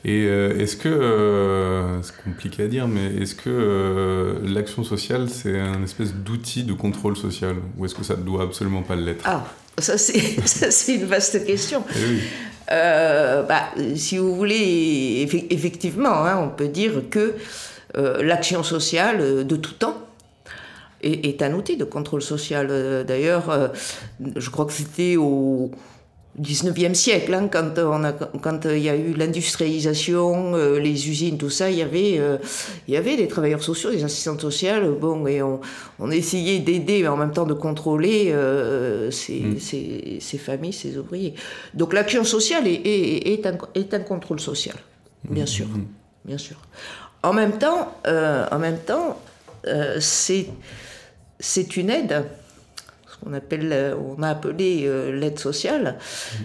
Et 0.06 0.26
euh, 0.26 0.58
est-ce 0.58 0.76
que, 0.76 0.90
euh, 0.90 2.02
c'est 2.02 2.18
compliqué 2.24 2.64
à 2.64 2.68
dire, 2.68 2.88
mais 2.88 3.14
est-ce 3.22 3.36
que 3.36 3.44
euh, 3.46 4.40
l'action 4.44 4.84
sociale, 4.84 5.30
c'est 5.30 5.60
un 5.60 5.84
espèce 5.84 6.16
d'outil 6.16 6.64
de 6.64 6.74
contrôle 6.74 7.16
social 7.16 7.58
Ou 7.78 7.86
est-ce 7.86 7.94
que 7.94 8.04
ça 8.04 8.16
ne 8.16 8.24
doit 8.24 8.42
absolument 8.42 8.82
pas 8.82 8.96
l'être? 8.96 9.24
Ah, 9.26 9.46
ça 9.78 10.00
c'est 10.00 10.96
une 10.96 11.06
vaste 11.06 11.46
question. 11.46 11.84
Eh 11.96 12.06
oui. 12.10 12.20
Euh, 12.72 13.44
bah, 13.44 13.70
si 13.96 14.18
vous 14.18 14.36
voulez, 14.36 15.28
effectivement, 15.50 16.26
hein, 16.26 16.38
on 16.38 16.50
peut 16.50 16.68
dire 16.68 17.04
que 17.10 17.36
euh, 17.98 18.24
l'action 18.24 18.64
sociale 18.64 19.18
euh, 19.20 19.44
de 19.44 19.56
tout 19.56 19.74
temps 19.74 19.98
est, 21.02 21.42
un 21.42 21.54
outil 21.54 21.76
de 21.76 21.84
contrôle 21.84 22.22
social. 22.22 23.04
D'ailleurs, 23.06 23.72
je 24.38 24.50
crois 24.50 24.66
que 24.66 24.72
c'était 24.72 25.18
au 25.18 25.70
19e 26.42 26.96
siècle, 26.96 27.34
hein, 27.34 27.48
quand, 27.48 27.78
on 27.78 28.04
a, 28.04 28.12
quand 28.12 28.66
il 28.66 28.80
y 28.80 28.90
a 28.90 28.96
eu 28.96 29.14
l'industrialisation, 29.14 30.56
euh, 30.56 30.80
les 30.80 31.08
usines, 31.08 31.38
tout 31.38 31.52
ça, 31.52 31.70
il 31.70 31.78
y 31.78 31.82
avait, 31.84 32.18
euh, 32.18 32.38
il 32.88 32.96
y 32.96 32.98
avait 32.98 33.16
des 33.16 33.28
travailleurs 33.28 33.62
sociaux, 33.62 33.92
des 33.92 34.04
assistantes 34.04 34.42
sociales, 34.42 34.90
bon, 35.00 35.28
et 35.28 35.44
on, 35.44 35.62
on 36.00 36.10
essayait 36.10 36.58
d'aider, 36.60 37.04
mais 37.04 37.08
en 37.08 37.18
même 37.18 37.34
temps 37.34 37.46
de 37.46 37.54
contrôler 37.54 38.32
euh, 38.32 39.12
ces, 39.12 39.42
mm. 39.42 39.60
ces, 39.60 40.18
ces, 40.20 40.38
familles, 40.40 40.74
ces 40.74 40.98
ouvriers. 40.98 41.36
Donc 41.76 41.94
l'action 41.94 42.24
sociale 42.24 42.68
est, 42.68 42.82
est, 42.84 43.34
est, 43.34 43.46
un, 43.46 43.58
est, 43.76 43.94
un, 43.94 44.00
contrôle 44.00 44.40
social, 44.40 44.76
bien 45.30 45.44
mm. 45.44 45.48
sûr, 45.48 45.68
mm. 45.68 45.86
bien 46.26 46.38
sûr. 46.40 46.58
En 47.22 47.34
même 47.34 47.60
temps, 47.60 47.96
en 48.06 48.60
même 48.60 48.80
temps, 48.80 49.18
c'est 50.00 50.48
une 51.78 51.90
aide 51.90 52.26
on, 53.26 53.34
appelle, 53.34 53.70
euh, 53.72 53.96
on 54.18 54.22
a 54.22 54.30
appelé 54.30 54.84
euh, 54.86 55.12
l'aide 55.12 55.40
sociale, 55.40 55.98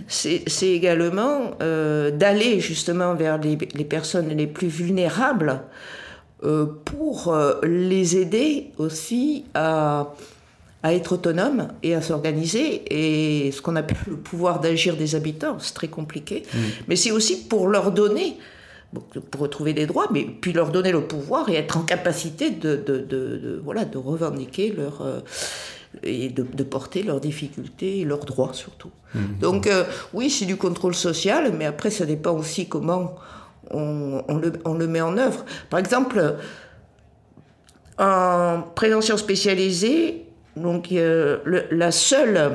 c'est 0.06 0.44
également 0.62 1.52
euh, 1.62 2.10
d'aller 2.10 2.60
justement 2.60 3.14
vers 3.14 3.38
les, 3.38 3.56
personnes 3.56 4.28
les 4.28 4.46
plus 4.46 4.68
vulnérables 4.68 5.62
pour 6.84 7.36
les 7.64 8.16
aider 8.16 8.70
aussi 8.78 9.44
à, 9.54 10.14
à 10.84 10.94
être 10.94 11.14
autonomes 11.14 11.68
et 11.82 11.96
à 11.96 12.00
s'organiser. 12.00 12.82
Et 12.90 13.50
ce 13.50 13.60
qu'on 13.60 13.74
appelle 13.74 13.96
le 14.06 14.16
pouvoir 14.16 14.60
d'agir 14.60 14.96
des 14.96 15.16
habitants, 15.16 15.56
c'est 15.58 15.74
très 15.74 15.88
compliqué. 15.88 16.44
Mmh. 16.46 16.58
Mais 16.86 16.94
c'est 16.94 17.10
aussi 17.10 17.48
pour 17.48 17.66
leur 17.66 17.90
donner 17.90 18.36
pour 19.30 19.42
retrouver 19.42 19.74
des 19.74 19.84
droits, 19.84 20.06
mais 20.12 20.24
puis 20.24 20.54
leur 20.54 20.70
donner 20.70 20.92
le 20.92 21.02
pouvoir 21.02 21.50
et 21.50 21.56
être 21.56 21.76
en 21.76 21.82
capacité 21.82 22.50
de, 22.50 22.74
de, 22.74 22.98
de, 22.98 23.60
voilà, 23.62 23.84
de 23.84 23.98
revendiquer 23.98 24.72
leur, 24.74 25.02
et 26.02 26.28
de, 26.28 26.62
porter 26.62 27.02
leurs 27.02 27.20
difficultés 27.20 28.00
et 28.00 28.04
leurs 28.04 28.24
droits 28.24 28.52
surtout. 28.52 28.90
Mmh. 29.14 29.20
Donc 29.40 29.66
euh, 29.66 29.84
oui, 30.12 30.30
c'est 30.30 30.46
du 30.46 30.56
contrôle 30.56 30.94
social, 30.94 31.52
mais 31.56 31.64
après 31.64 31.90
ça 31.90 32.04
dépend 32.06 32.32
aussi 32.32 32.68
comment 32.68 33.14
on, 33.70 34.22
le, 34.36 34.52
on 34.64 34.74
le, 34.74 34.86
met 34.86 35.00
en 35.00 35.16
œuvre. 35.18 35.44
Par 35.70 35.78
exemple, 35.78 36.36
en 37.98 38.62
prévention 38.74 39.16
spécialisée, 39.16 40.24
donc 40.56 40.88
la 40.90 41.90
seule 41.90 42.52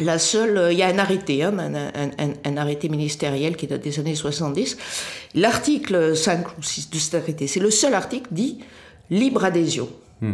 la 0.00 0.18
seule, 0.18 0.72
il 0.72 0.78
y 0.78 0.82
a 0.82 0.88
un 0.88 0.98
arrêté, 0.98 1.42
hein, 1.42 1.54
un, 1.58 2.56
arrêté 2.56 2.88
ministériel 2.88 3.56
qui 3.56 3.66
date 3.66 3.82
des 3.82 3.98
années 3.98 4.14
70. 4.14 4.76
L'article 5.34 6.16
5 6.16 6.58
ou 6.58 6.62
6 6.62 6.90
de 6.90 6.96
cet 6.96 7.14
arrêté, 7.14 7.46
c'est 7.46 7.60
le 7.60 7.70
seul 7.70 7.94
article 7.94 8.28
dit 8.30 8.60
libre 9.10 9.44
adhésion. 9.44 9.88
Mmh. 10.20 10.32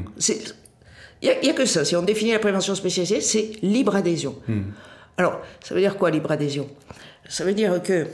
Il 1.23 1.35
n'y 1.43 1.51
a, 1.51 1.53
que 1.55 1.65
ça. 1.65 1.85
Si 1.85 1.97
on 1.97 2.03
définit 2.03 2.33
la 2.33 2.39
prévention 2.39 2.75
spécialisée, 2.75 3.21
c'est 3.21 3.53
libre 3.63 3.97
adhésion. 3.97 4.37
Hmm. 4.49 4.65
Alors, 5.17 5.41
ça 5.63 5.75
veut 5.75 5.81
dire 5.81 5.97
quoi, 5.97 6.11
libre 6.11 6.31
adhésion? 6.31 6.69
Ça 7.29 7.45
veut 7.45 7.55
dire 7.55 7.83
que 7.83 8.07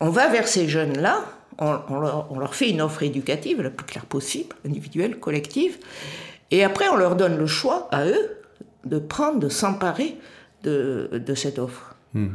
on 0.00 0.08
va 0.08 0.28
vers 0.28 0.48
ces 0.48 0.66
jeunes-là, 0.66 1.24
on, 1.58 2.38
leur, 2.38 2.54
fait 2.54 2.70
une 2.70 2.80
offre 2.80 3.02
éducative 3.02 3.60
la 3.60 3.68
plus 3.68 3.84
claire 3.84 4.06
possible, 4.06 4.56
individuelle, 4.66 5.20
collective, 5.20 5.76
et 6.50 6.64
après 6.64 6.88
on 6.88 6.96
leur 6.96 7.16
donne 7.16 7.36
le 7.36 7.46
choix 7.46 7.86
à 7.92 8.06
eux 8.06 8.38
de 8.86 8.98
prendre, 8.98 9.38
de 9.38 9.50
s'emparer 9.50 10.16
de, 10.62 11.34
cette 11.34 11.58
offre. 11.58 11.94
Hmm. 12.14 12.30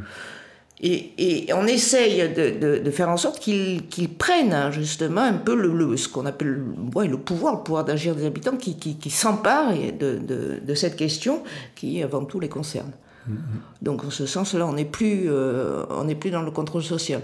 Et, 0.82 1.48
on 1.54 1.66
essaye 1.66 2.28
de, 2.34 2.90
faire 2.90 3.08
en 3.08 3.16
sorte 3.16 3.40
qu'ils 3.40 4.14
prennent 4.18 4.52
hein, 4.52 4.70
justement 4.70 5.22
un 5.22 5.32
peu 5.32 5.54
le, 5.54 5.96
ce 5.96 6.08
qu'on 6.08 6.26
appelle 6.26 6.48
le 6.48 7.16
pouvoir, 7.16 7.54
le 7.56 7.62
pouvoir 7.62 7.84
d'agir 7.84 8.14
des 8.14 8.26
habitants, 8.26 8.56
qui, 8.56 8.76
qui, 8.76 9.10
s'emparent 9.10 9.72
de, 9.72 10.74
cette 10.74 10.96
question 10.96 11.42
qui 11.74 12.02
avant 12.02 12.24
tout 12.24 12.40
les 12.40 12.50
concerne. 12.50 12.90
Mm-hmm. 13.28 13.34
Donc 13.82 14.04
en 14.04 14.10
ce 14.10 14.26
sens-là, 14.26 14.66
on 14.66 14.74
n'est 14.74 14.84
plus, 14.84 15.24
euh, 15.28 15.84
plus 16.20 16.30
dans 16.30 16.42
le 16.42 16.50
contrôle 16.50 16.82
social. 16.82 17.22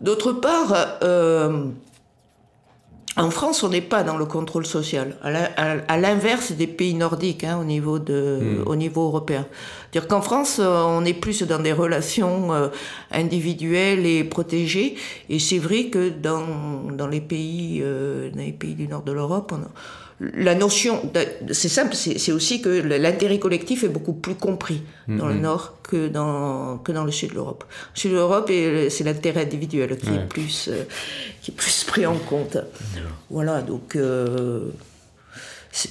D'autre 0.00 0.32
part, 0.32 0.74
euh, 1.02 1.66
en 3.16 3.30
France, 3.30 3.64
on 3.64 3.68
n'est 3.68 3.80
pas 3.80 4.04
dans 4.04 4.16
le 4.16 4.24
contrôle 4.24 4.64
social, 4.64 5.16
à 5.22 5.98
l'inverse 5.98 6.52
des 6.52 6.68
pays 6.68 6.94
nordiques 6.94 7.42
hein, 7.42 7.58
au, 7.60 7.64
niveau 7.64 7.98
de, 7.98 8.38
hmm. 8.40 8.68
au 8.68 8.76
niveau 8.76 9.04
européen. 9.06 9.46
dire 9.90 10.06
qu'en 10.06 10.22
France, 10.22 10.58
euh, 10.60 10.82
on 10.86 11.04
est 11.04 11.14
plus 11.14 11.42
dans 11.42 11.58
des 11.58 11.72
relations 11.72 12.52
euh, 12.52 12.68
individuelles 13.10 14.06
et 14.06 14.22
protégées, 14.22 14.94
et 15.28 15.40
c'est 15.40 15.58
vrai 15.58 15.86
que 15.86 16.08
dans, 16.08 16.44
dans, 16.92 17.08
les 17.08 17.20
pays, 17.20 17.80
euh, 17.82 18.30
dans 18.30 18.42
les 18.42 18.52
pays 18.52 18.74
du 18.74 18.86
nord 18.86 19.02
de 19.02 19.12
l'Europe, 19.12 19.52
on 19.52 19.62
a, 19.62 19.70
la 20.20 20.54
notion, 20.54 21.10
c'est 21.50 21.70
simple, 21.70 21.94
c'est 21.94 22.32
aussi 22.32 22.60
que 22.60 22.68
l'intérêt 22.68 23.38
collectif 23.38 23.84
est 23.84 23.88
beaucoup 23.88 24.12
plus 24.12 24.34
compris 24.34 24.82
dans 25.08 25.26
le 25.26 25.34
mm-hmm. 25.34 25.40
Nord 25.40 25.78
que 25.82 26.08
dans, 26.08 26.76
que 26.78 26.92
dans 26.92 27.04
le 27.04 27.10
Sud 27.10 27.30
de 27.30 27.34
l'Europe. 27.36 27.64
Le 27.94 27.98
Sud 27.98 28.10
de 28.10 28.16
l'Europe, 28.16 28.50
c'est 28.90 29.04
l'intérêt 29.04 29.42
individuel 29.42 29.96
qui, 29.96 30.10
est 30.10 30.28
plus, 30.28 30.68
euh, 30.68 30.84
qui 31.40 31.52
est 31.52 31.54
plus 31.54 31.84
pris 31.84 32.04
en 32.04 32.16
compte. 32.16 32.58
Voilà, 33.30 33.62
donc 33.62 33.96
euh, 33.96 34.68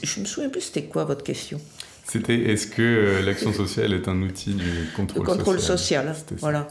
je 0.04 0.20
me 0.20 0.26
souviens 0.26 0.50
plus, 0.50 0.62
c'était 0.62 0.84
quoi 0.84 1.06
votre 1.06 1.24
question 1.24 1.60
C'était 2.06 2.40
est-ce 2.52 2.68
que 2.68 2.82
euh, 2.82 3.22
l'action 3.24 3.52
sociale 3.52 3.94
est 3.94 4.08
un 4.08 4.22
outil 4.22 4.54
du 4.54 4.90
contrôle, 4.96 5.26
le 5.26 5.28
contrôle 5.28 5.60
social, 5.60 6.16
voilà. 6.38 6.68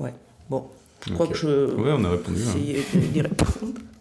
Ouais. 0.00 0.12
Bon, 0.50 0.66
je 1.06 1.12
crois 1.12 1.28
que 1.28 1.36
je. 1.36 1.72
Ouais, 1.74 1.92
on 1.96 2.04
a 2.04 2.10
répondu. 2.10 2.40
Hein. 2.48 2.98
d'y 3.12 3.20
répondre. 3.20 3.74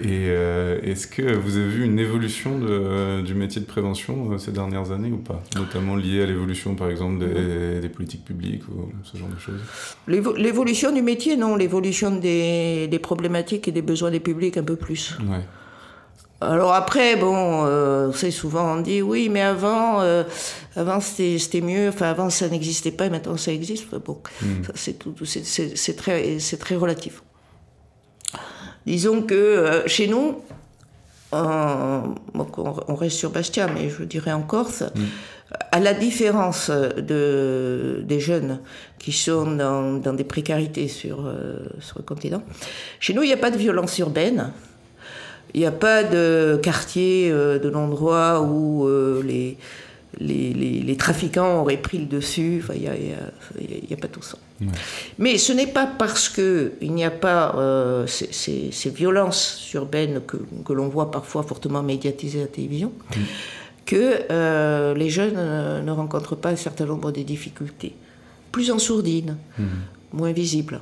Et 0.00 0.26
euh, 0.28 0.80
est-ce 0.82 1.06
que 1.06 1.22
vous 1.22 1.56
avez 1.56 1.68
vu 1.68 1.84
une 1.84 1.98
évolution 1.98 2.58
de, 2.58 3.20
du 3.22 3.34
métier 3.34 3.60
de 3.60 3.66
prévention 3.66 4.32
euh, 4.32 4.38
ces 4.38 4.50
dernières 4.50 4.90
années 4.90 5.12
ou 5.12 5.18
pas? 5.18 5.42
Notamment 5.56 5.94
liée 5.94 6.22
à 6.22 6.26
l'évolution, 6.26 6.74
par 6.74 6.90
exemple, 6.90 7.24
des, 7.24 7.80
des, 7.80 7.88
politiques 7.88 8.24
publiques 8.24 8.62
ou 8.68 8.90
ce 9.04 9.16
genre 9.16 9.28
de 9.28 9.38
choses? 9.38 9.60
L'évolution 10.08 10.92
du 10.92 11.02
métier, 11.02 11.36
non. 11.36 11.54
L'évolution 11.54 12.10
des, 12.10 12.88
des, 12.88 12.98
problématiques 12.98 13.68
et 13.68 13.72
des 13.72 13.82
besoins 13.82 14.10
des 14.10 14.20
publics, 14.20 14.56
un 14.56 14.64
peu 14.64 14.76
plus. 14.76 15.16
Ouais. 15.20 15.44
Alors 16.40 16.74
après, 16.74 17.16
bon, 17.16 17.64
euh, 17.64 18.12
c'est 18.12 18.30
souvent 18.30 18.76
on 18.76 18.80
dit 18.80 19.02
oui, 19.02 19.28
mais 19.28 19.40
avant, 19.40 20.00
euh, 20.02 20.24
avant 20.76 21.00
c'était 21.00 21.60
mieux. 21.60 21.88
Enfin, 21.88 22.06
avant 22.06 22.30
ça 22.30 22.48
n'existait 22.48 22.90
pas, 22.90 23.06
et 23.06 23.10
maintenant 23.10 23.36
ça 23.36 23.52
existe. 23.52 23.94
bon, 23.94 24.18
hmm. 24.42 24.62
c'est 24.74 24.98
tout, 24.98 25.14
c'est 25.24 25.96
très, 25.96 26.38
c'est 26.40 26.58
très 26.58 26.76
relatif. 26.76 27.22
Disons 28.86 29.22
que 29.22 29.34
euh, 29.34 29.86
chez 29.86 30.08
nous, 30.08 30.36
on 31.32 32.14
reste 32.94 33.16
sur 33.16 33.30
Bastia, 33.30 33.66
mais 33.66 33.90
je 33.90 34.04
dirais 34.04 34.32
en 34.32 34.42
Corse, 34.42 34.82
hmm. 34.82 35.02
à 35.72 35.80
la 35.80 35.92
différence 35.92 36.70
de, 36.70 38.04
des 38.04 38.20
jeunes 38.20 38.60
qui 39.00 39.10
sont 39.10 39.50
dans, 39.50 39.94
dans 39.94 40.12
des 40.12 40.22
précarités 40.22 40.86
sur, 40.86 41.28
sur 41.80 41.98
le 41.98 42.04
continent, 42.04 42.42
chez 43.00 43.14
nous, 43.14 43.24
il 43.24 43.26
n'y 43.26 43.32
a 43.32 43.38
pas 43.38 43.50
de 43.50 43.58
violence 43.58 43.98
urbaine. 43.98 44.52
Il 45.54 45.60
n'y 45.60 45.66
a 45.66 45.72
pas 45.72 46.02
de 46.02 46.58
quartier, 46.60 47.30
euh, 47.30 47.60
de 47.60 47.68
l'endroit 47.68 48.40
où 48.40 48.88
euh, 48.88 49.22
les, 49.22 49.56
les, 50.20 50.52
les, 50.52 50.96
trafiquants 50.96 51.60
auraient 51.60 51.76
pris 51.76 51.98
le 51.98 52.06
dessus. 52.06 52.62
Il 52.74 52.80
n'y 52.80 52.88
a, 52.88 52.92
a, 52.92 53.96
pas 53.96 54.08
tout 54.08 54.22
ça. 54.22 54.38
Mais 55.18 55.38
ce 55.38 55.52
n'est 55.52 55.66
pas 55.66 55.86
parce 55.86 56.28
qu'il 56.28 56.92
n'y 56.92 57.04
a 57.04 57.10
pas 57.10 57.54
euh, 57.56 58.06
ces, 58.06 58.32
ces, 58.32 58.70
ces, 58.72 58.90
violences 58.90 59.70
urbaines 59.74 60.20
que, 60.26 60.36
que 60.64 60.72
l'on 60.72 60.88
voit 60.88 61.10
parfois 61.10 61.42
fortement 61.42 61.82
médiatisées 61.82 62.40
à 62.40 62.42
la 62.42 62.48
télévision 62.48 62.92
mm. 63.10 63.20
que 63.86 64.94
les 64.94 65.10
jeunes 65.10 65.84
ne 65.84 65.90
rencontrent 65.90 66.36
pas 66.36 66.50
un 66.50 66.56
certain 66.56 66.86
nombre 66.86 67.10
de 67.12 67.22
difficultés. 67.22 67.94
Plus 68.52 68.70
en 68.70 68.78
sourdine, 68.78 69.36
mm. 69.58 69.64
moins 70.12 70.32
visibles. 70.32 70.80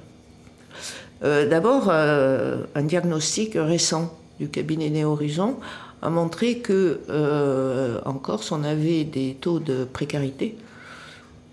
D'abord, 1.23 1.89
un 1.91 2.83
diagnostic 2.83 3.53
récent 3.55 4.19
du 4.41 4.49
cabinet 4.49 4.91
Néo-Horizon 4.91 5.57
a 6.03 6.11
montré 6.11 6.59
que 6.59 7.01
euh, 7.09 8.01
en 8.05 8.15
Corse, 8.15 8.51
on 8.51 8.65
avait 8.65 9.05
des 9.05 9.37
taux 9.41 9.61
de 9.61 9.85
précarité 9.85 10.57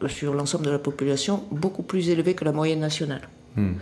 sur 0.07 0.33
l'ensemble 0.33 0.65
de 0.65 0.71
la 0.71 0.79
population 0.79 1.43
beaucoup 1.51 1.83
plus 1.83 2.09
élevés 2.09 2.33
que 2.33 2.45
la 2.45 2.51
moyenne 2.51 2.79
nationale. 2.79 3.21
Hmm. 3.55 3.73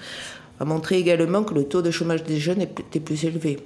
A 0.59 0.65
montré 0.65 0.97
également 0.97 1.43
que 1.43 1.53
le 1.53 1.63
taux 1.63 1.81
de 1.81 1.91
chômage 1.91 2.23
des 2.23 2.37
jeunes 2.37 2.61
était 2.61 2.99
plus 2.99 3.23
élevé, 3.23 3.59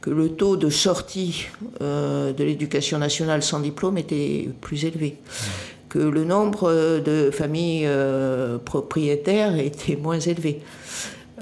que 0.00 0.10
le 0.10 0.30
taux 0.30 0.56
de 0.56 0.70
sortie 0.70 1.46
euh, 1.82 2.32
de 2.32 2.44
l'éducation 2.44 2.98
nationale 2.98 3.42
sans 3.42 3.60
diplôme 3.60 3.98
était 3.98 4.48
plus 4.62 4.86
élevé, 4.86 5.18
hmm. 5.18 5.88
que 5.90 5.98
le 5.98 6.24
nombre 6.24 7.00
de 7.04 7.30
familles 7.30 7.84
euh, 7.86 8.56
propriétaires 8.56 9.58
était 9.58 9.96
moins 9.96 10.20
élevé. 10.20 10.62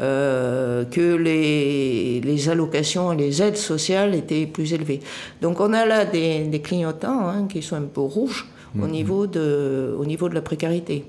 Euh, 0.00 0.87
que 0.87 1.14
les, 1.14 2.23
les, 2.23 2.49
allocations 2.49 3.12
et 3.12 3.16
les 3.16 3.42
aides 3.42 3.59
sociales 3.59 4.14
étaient 4.14 4.47
plus 4.47 4.73
élevées. 4.73 5.00
Donc 5.42 5.61
on 5.61 5.75
a 5.75 5.85
là 5.85 6.07
des, 6.07 6.45
des 6.45 6.61
clignotants 6.62 7.28
hein, 7.28 7.47
qui 7.47 7.61
sont 7.61 7.76
un 7.76 7.83
peu 7.83 8.00
rouges 8.00 8.49
au, 8.75 8.87
mhm. 8.87 8.90
niveau 8.90 9.26
de, 9.26 9.95
au 9.99 10.07
niveau 10.07 10.30
de 10.30 10.35
la 10.35 10.40
précarité. 10.40 11.04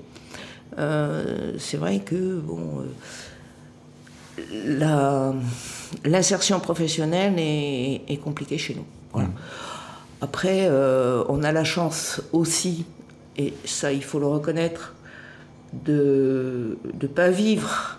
Euh, 0.78 1.54
c'est 1.58 1.78
vrai 1.78 2.00
que 2.00 2.38
bon, 2.40 2.82
euh, 4.52 5.32
l'insertion 6.04 6.60
professionnelle 6.60 7.38
est, 7.38 8.02
est, 8.08 8.18
compliquée 8.18 8.58
chez 8.58 8.74
nous. 8.74 8.84
Voilà. 9.14 9.28
Mhm. 9.28 9.34
Après, 10.20 10.70
on 11.28 11.42
a 11.42 11.50
la 11.50 11.64
chance 11.64 12.20
aussi, 12.32 12.84
et 13.38 13.54
ça 13.64 13.90
il 13.90 14.04
faut 14.04 14.20
le 14.20 14.26
reconnaître, 14.26 14.94
de 15.72 16.76
ne 17.00 17.06
pas 17.08 17.30
vivre 17.30 17.98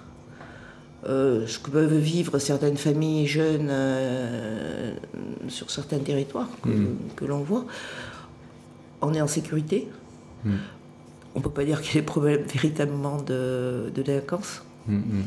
euh, 1.10 1.46
ce 1.48 1.60
que 1.60 1.70
peuvent 1.70 1.98
vivre 1.98 2.39
certaines 2.39 2.78
familles 2.78 3.28
jeunes 3.28 3.68
euh, 3.70 4.94
sur 5.50 5.70
certains 5.70 6.00
territoires 6.00 6.48
que, 6.63 6.70
mm. 6.70 7.28
l'on 7.28 7.39
voit. 7.39 7.66
On 9.02 9.13
est 9.13 9.20
en 9.20 9.28
sécurité. 9.28 9.89
Mm. 10.46 10.52
On 11.36 11.39
ne 11.39 11.44
peut 11.44 11.50
pas 11.50 11.66
dire 11.66 11.82
qu'il 11.82 11.96
y 11.96 11.98
ait 11.98 12.02
des 12.02 12.06
problèmes 12.06 12.44
véritablement 12.44 13.22
de, 13.22 13.92
délinquance. 13.94 14.63
Mm, 14.88 15.24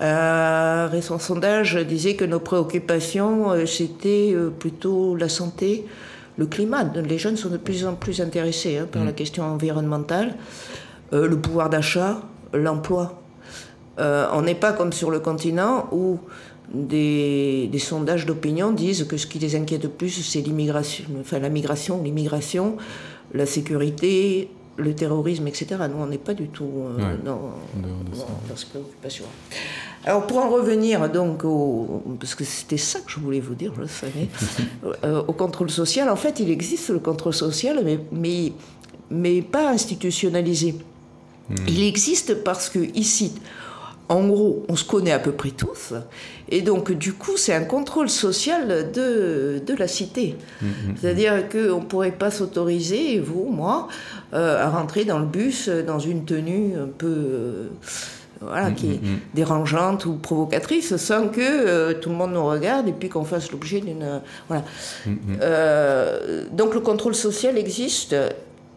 un 0.00 0.88
récent 0.88 1.18
sondage 1.18 1.76
disait 1.76 2.16
que 2.16 2.24
nos 2.24 2.40
préoccupations, 2.40 3.52
euh, 3.52 3.66
c'était 3.66 4.34
plutôt 4.58 5.16
la 5.16 5.30
santé, 5.30 5.86
le 6.36 6.44
climat. 6.44 6.84
Les 6.84 7.18
jeunes 7.18 7.38
sont 7.38 7.50
de 7.50 7.56
plus 7.56 7.86
en 7.86 7.94
plus 7.94 8.20
intéressés 8.20 8.76
hein, 8.76 8.88
par 8.90 9.04
la 9.04 9.12
question 9.12 9.44
environnementale, 9.44 10.34
le 11.12 11.36
pouvoir 11.36 11.70
d'achat, 11.70 12.22
l'emploi. 12.52 13.21
Euh, 13.98 14.26
on 14.32 14.42
n'est 14.42 14.54
pas 14.54 14.72
comme 14.72 14.92
sur 14.92 15.10
le 15.10 15.20
continent 15.20 15.88
où 15.92 16.18
des, 16.72 17.70
sondages 17.78 18.26
d'opinion 18.26 18.72
disent 18.72 19.04
que 19.04 19.16
ce 19.16 19.26
qui 19.26 19.38
les 19.38 19.56
inquiète 19.56 19.84
le 19.84 19.90
plus, 19.90 20.10
c'est 20.10 20.40
l'immigration, 20.40 21.04
enfin 21.20 21.38
la 21.38 21.50
migration, 21.50 22.02
l'immigration, 22.02 22.76
la 23.34 23.46
sécurité, 23.46 24.48
le 24.76 24.94
terrorisme, 24.94 25.46
etc. 25.46 25.66
Nous, 25.90 26.02
on 26.02 26.06
n'est 26.06 26.18
pas 26.18 26.34
du 26.34 26.48
tout 26.48 26.64
euh, 26.64 27.16
dans, 27.24 27.52
cette 28.56 28.70
préoccupation. 28.70 29.24
Alors, 30.04 30.26
pour 30.26 30.38
en 30.38 30.50
revenir 30.50 31.08
donc 31.10 31.44
au. 31.44 32.02
Parce 32.18 32.34
que 32.34 32.44
c'était 32.44 32.78
ça 32.78 33.00
que 33.00 33.10
je 33.10 33.20
voulais 33.20 33.40
vous 33.40 33.54
dire, 33.54 33.72
je 33.76 33.82
le 33.82 33.88
savais. 33.88 34.28
Euh, 35.04 35.22
au 35.26 35.32
contrôle 35.32 35.70
social, 35.70 36.08
en 36.08 36.16
fait, 36.16 36.38
il 36.38 36.50
existe 36.50 36.90
le 36.90 36.98
contrôle 36.98 37.34
social, 37.34 37.82
mais, 38.12 38.52
mais, 39.10 39.42
pas 39.42 39.70
institutionnalisé. 39.70 40.74
Hmm. 41.48 41.54
Il 41.66 41.82
existe 41.82 42.42
parce 42.44 42.68
que 42.68 42.78
ici, 42.96 43.32
en 44.08 44.26
gros, 44.26 44.64
on 44.68 44.76
se 44.76 44.84
connaît 44.84 45.12
à 45.12 45.18
peu 45.18 45.32
près 45.32 45.50
tous. 45.50 45.94
Et 46.48 46.60
donc, 46.60 46.92
du 46.92 47.14
coup, 47.14 47.36
c'est 47.36 47.54
un 47.54 47.64
contrôle 47.64 48.10
social 48.10 48.92
de, 48.92 49.62
de 49.64 49.74
la 49.74 49.88
cité. 49.88 50.36
Mmh, 50.60 50.66
mmh, 50.66 50.68
mmh. 50.68 50.94
C'est-à-dire 51.00 51.48
qu'on 51.48 51.80
ne 51.80 51.86
pourrait 51.86 52.12
pas 52.12 52.30
s'autoriser, 52.30 53.18
vous, 53.20 53.48
moi, 53.50 53.88
euh, 54.34 54.62
à 54.62 54.68
rentrer 54.68 55.04
dans 55.04 55.18
le 55.18 55.26
bus 55.26 55.68
dans 55.68 55.98
une 55.98 56.24
tenue 56.24 56.74
un 56.76 56.88
peu. 56.88 57.06
Euh, 57.06 57.68
voilà, 58.40 58.72
qui 58.72 58.94
est 58.94 59.00
dérangeante 59.34 60.04
ou 60.04 60.14
provocatrice, 60.14 60.96
sans 60.96 61.28
que 61.28 61.40
euh, 61.40 61.94
tout 61.94 62.08
le 62.08 62.16
monde 62.16 62.32
nous 62.32 62.44
regarde 62.44 62.88
et 62.88 62.92
puis 62.92 63.08
qu'on 63.08 63.22
fasse 63.22 63.52
l'objet 63.52 63.80
d'une. 63.80 64.20
voilà. 64.48 64.64
donc 66.50 66.74
le 66.74 66.80
contrôle 66.80 67.14
social 67.14 67.56
existe 67.56 68.16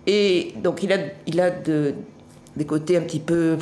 et 0.05 0.53
donc 0.63 0.83
il 0.83 0.93
a, 0.93 0.97
il 1.25 1.41
a 1.41 1.49
de, 1.49 1.95
des 2.55 2.65
côtés 2.65 2.95
un 2.95 3.01
petit 3.01 3.19
peu 3.19 3.57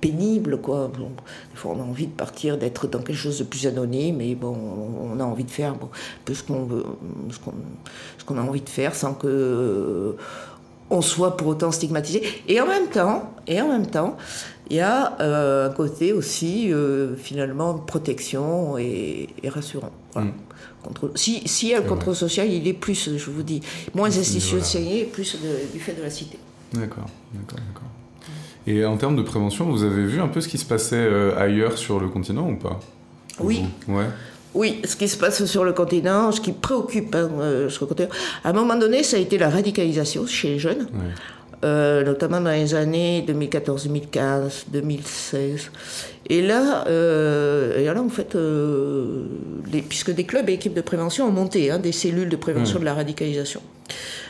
pénible, 0.00 0.60
quoi. 0.60 0.90
des 0.96 1.56
fois, 1.56 1.72
on 1.76 1.80
a 1.80 1.84
envie 1.84 2.06
de 2.06 2.12
partir, 2.12 2.58
d'être 2.58 2.86
dans 2.86 3.00
quelque 3.00 3.16
chose 3.16 3.38
de 3.38 3.44
plus 3.44 3.66
anonyme, 3.66 4.20
et 4.20 4.34
bon, 4.34 4.56
on 5.12 5.18
a 5.20 5.24
envie 5.24 5.44
de 5.44 5.50
faire 5.50 5.74
bon, 5.74 5.86
un 5.86 6.24
peu 6.24 6.34
ce 6.34 6.42
qu'on 6.42 6.64
veut, 6.64 6.84
ce 7.30 8.24
qu'on, 8.24 8.38
a 8.38 8.42
envie 8.42 8.60
de 8.60 8.68
faire, 8.68 8.94
sans 8.94 9.14
que 9.14 9.26
euh, 9.26 10.12
on 10.90 11.00
soit 11.00 11.36
pour 11.36 11.48
autant 11.48 11.72
stigmatisé. 11.72 12.22
Et 12.48 12.60
en 12.60 12.66
même 12.66 12.88
temps, 12.88 13.32
et 13.46 13.60
en 13.60 13.68
même 13.68 13.86
temps, 13.86 14.16
il 14.68 14.76
y 14.76 14.80
a 14.80 15.16
euh, 15.20 15.70
un 15.70 15.72
côté 15.72 16.12
aussi 16.12 16.72
euh, 16.72 17.16
finalement 17.16 17.74
protection 17.74 18.76
et, 18.78 19.28
rassurant. 19.46 19.92
Mm. 20.14 20.30
si, 21.14 21.42
si 21.46 21.66
il 21.66 21.70
y 21.70 21.74
a 21.74 21.80
le 21.80 21.88
contrôle 21.88 22.14
social, 22.14 22.50
il 22.50 22.66
est 22.68 22.72
plus, 22.72 23.16
je 23.16 23.30
vous 23.30 23.42
dis, 23.42 23.60
moins 23.94 24.08
institutionnalisé, 24.08 25.04
plus 25.04 25.36
du 25.72 25.80
fait 25.80 25.94
de 25.94 26.02
la 26.02 26.10
cité. 26.10 26.38
D'accord, 26.72 27.06
d'accord, 27.32 27.58
d'accord. 27.68 27.95
Et 28.66 28.84
en 28.84 28.96
termes 28.96 29.16
de 29.16 29.22
prévention, 29.22 29.66
vous 29.66 29.84
avez 29.84 30.04
vu 30.04 30.20
un 30.20 30.28
peu 30.28 30.40
ce 30.40 30.48
qui 30.48 30.58
se 30.58 30.64
passait 30.64 30.96
euh, 30.96 31.38
ailleurs 31.38 31.78
sur 31.78 32.00
le 32.00 32.08
continent 32.08 32.48
ou 32.50 32.56
pas? 32.56 32.80
Oui. 33.38 33.64
Ouais. 33.88 34.06
Oui, 34.54 34.80
ce 34.84 34.96
qui 34.96 35.06
se 35.06 35.16
passe 35.18 35.44
sur 35.44 35.64
le 35.64 35.72
continent, 35.72 36.32
ce 36.32 36.40
qui 36.40 36.52
préoccupe 36.52 37.14
hein, 37.14 37.28
euh, 37.38 37.68
sur 37.68 37.84
le 37.84 37.88
continent. 37.88 38.08
À 38.42 38.50
un 38.50 38.52
moment 38.52 38.74
donné, 38.74 39.02
ça 39.02 39.18
a 39.18 39.20
été 39.20 39.38
la 39.38 39.50
radicalisation 39.50 40.26
chez 40.26 40.48
les 40.48 40.58
jeunes, 40.58 40.88
euh, 41.62 42.02
notamment 42.02 42.40
dans 42.40 42.50
les 42.50 42.74
années 42.74 43.22
2014, 43.26 43.84
2015, 43.84 44.64
2016. 44.68 45.70
Et 46.28 46.42
là, 46.42 46.84
et 46.88 47.84
là 47.84 48.02
en 48.02 48.08
fait, 48.08 48.36
puisque 49.88 50.10
des 50.10 50.24
clubs 50.24 50.48
et 50.48 50.54
équipes 50.54 50.74
de 50.74 50.80
prévention 50.80 51.26
ont 51.26 51.32
monté 51.32 51.70
hein, 51.70 51.78
des 51.78 51.92
cellules 51.92 52.30
de 52.30 52.36
prévention 52.36 52.80
de 52.80 52.84
la 52.84 52.94
radicalisation, 52.94 53.60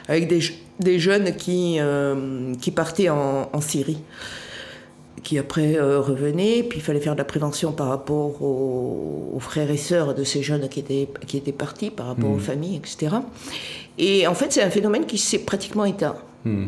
avec 0.09 0.29
des, 0.29 0.41
des 0.81 0.99
jeunes 0.99 1.35
qui, 1.37 1.77
euh, 1.79 2.55
qui 2.61 2.71
partaient 2.71 3.09
en, 3.09 3.61
Syrie, 3.61 3.99
qui 5.23 5.39
après 5.39 5.77
euh, 5.77 6.01
revenaient, 6.01 6.63
puis 6.63 6.79
il 6.79 6.83
fallait 6.83 7.01
faire 7.01 7.15
de 7.15 7.19
la 7.19 7.25
prévention 7.25 7.73
par 7.73 7.89
rapport 7.89 8.43
aux, 8.43 9.39
frères 9.41 9.71
et 9.71 9.77
sœurs 9.77 10.15
de 10.15 10.25
ces 10.25 10.43
jeunes 10.43 10.69
qui 10.69 10.81
étaient, 10.81 11.09
qui 11.27 11.37
étaient 11.37 11.53
partis, 11.53 11.91
par 11.91 12.07
rapport 12.07 12.31
aux 12.31 12.37
mmh. 12.37 12.41
familles, 12.41 12.77
etc. 12.77 13.17
Et 13.99 14.27
en 14.27 14.35
fait, 14.35 14.53
c'est 14.53 14.63
un 14.63 14.71
phénomène 14.71 15.07
qui 15.07 15.19
s'est 15.19 15.39
pratiquement 15.39 15.85
éteint. 15.85 16.17
Mmh. 16.45 16.67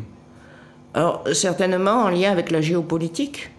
Alors, 0.95 1.25
certainement 1.33 2.05
en 2.05 2.09
lien 2.09 2.33
avec 2.33 2.51
la 2.51 2.61
géopolitique, 2.61 3.51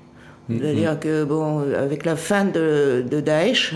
mmh, 0.49 0.59
c'est-à-dire 0.59 0.99
que, 0.99 1.23
bon, 1.23 1.59
avec 1.73 2.05
la 2.05 2.15
fin 2.15 2.45
de, 2.45 3.05
de 3.09 3.19
Daesh, 3.21 3.75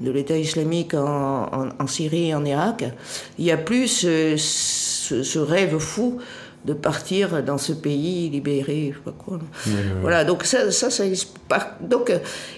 de 0.00 0.10
l'État 0.10 0.36
islamique 0.36 0.94
en, 0.94 1.86
Syrie 1.86 2.28
et 2.28 2.34
en 2.34 2.44
Irak, 2.44 2.84
il 3.38 3.44
n'y 3.44 3.50
a 3.50 3.56
plus 3.56 4.04
ce, 5.22 5.38
rêve 5.38 5.78
fou 5.78 6.18
de 6.64 6.72
partir 6.72 7.44
dans 7.44 7.58
ce 7.58 7.72
pays 7.72 8.28
libéré, 8.28 8.90
je 8.92 8.96
sais 8.96 9.04
pas 9.04 9.14
quoi. 9.16 9.38
Voilà, 10.00 10.24
donc 10.24 10.44
ça, 10.44 10.72
ça, 10.72 10.90
ça 10.90 11.04
donc 11.80 12.12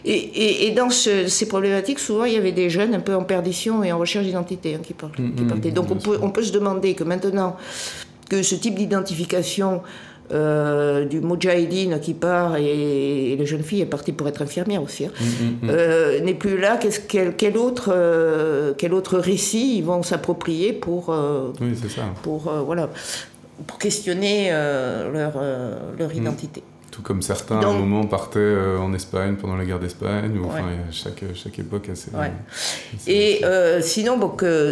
et, 0.04 0.66
et, 0.66 0.70
dans 0.70 0.88
ces 0.88 1.48
problématiques, 1.48 1.98
souvent 1.98 2.24
il 2.24 2.32
y 2.32 2.36
avait 2.36 2.52
des 2.52 2.70
jeunes 2.70 2.94
un 2.94 3.00
peu 3.00 3.14
en 3.14 3.24
perdition 3.24 3.84
et 3.84 3.92
en 3.92 3.98
recherche 3.98 4.24
d'identité 4.24 4.74
hein, 4.74 4.80
qui, 4.82 4.94
partaient. 4.94 5.22
Mm, 5.22 5.52
mm, 5.54 5.70
donc 5.72 5.90
on 5.90 5.96
peut, 5.96 6.18
on 6.22 6.30
peut 6.30 6.42
se 6.42 6.52
demander 6.52 6.94
que 6.94 7.04
maintenant 7.04 7.56
que 8.30 8.42
ce 8.42 8.54
type 8.54 8.74
d'identification 8.76 9.82
euh, 10.30 11.06
du 11.06 11.20
Mujahideen 11.22 11.98
qui 12.00 12.12
part 12.12 12.56
et, 12.56 13.34
la 13.38 13.46
jeune 13.46 13.62
fille 13.62 13.80
est 13.80 13.86
partie 13.86 14.12
pour 14.12 14.28
être 14.28 14.42
infirmière 14.42 14.82
aussi, 14.82 15.06
hein, 15.06 15.10
euh, 15.64 16.20
n'est 16.20 16.34
plus 16.34 16.58
là. 16.58 16.78
quel, 17.08 17.34
quel, 17.34 17.56
autre, 17.56 17.90
euh, 17.94 18.74
quel 18.76 18.92
autre 18.92 19.16
récit 19.18 19.78
ils 19.78 19.84
vont 19.84 20.02
s'approprier 20.02 20.74
pour, 20.74 21.08
oui, 21.60 21.74
ça. 21.88 22.02
pour, 22.22 22.40
voilà, 22.66 22.90
pour 23.66 23.78
questionner 23.78 24.50
leur, 24.50 25.40
leur 25.98 26.14
identité 26.14 26.62
Tout 26.90 27.00
comme 27.00 27.22
certains, 27.22 27.60
à 27.60 27.66
un 27.66 27.78
moment, 27.78 28.04
partaient 28.04 28.56
en 28.78 28.92
Espagne 28.92 29.36
pendant 29.36 29.56
la 29.56 29.64
guerre 29.64 29.80
d'Espagne, 29.80 30.38
ou 30.38 30.44
enfin, 30.44 30.66
chaque, 30.90 31.24
chaque 31.34 31.58
époque 31.58 31.88
a 31.88 31.94
ses. 31.94 32.10
Et 33.06 33.40
sinon, 33.80 34.20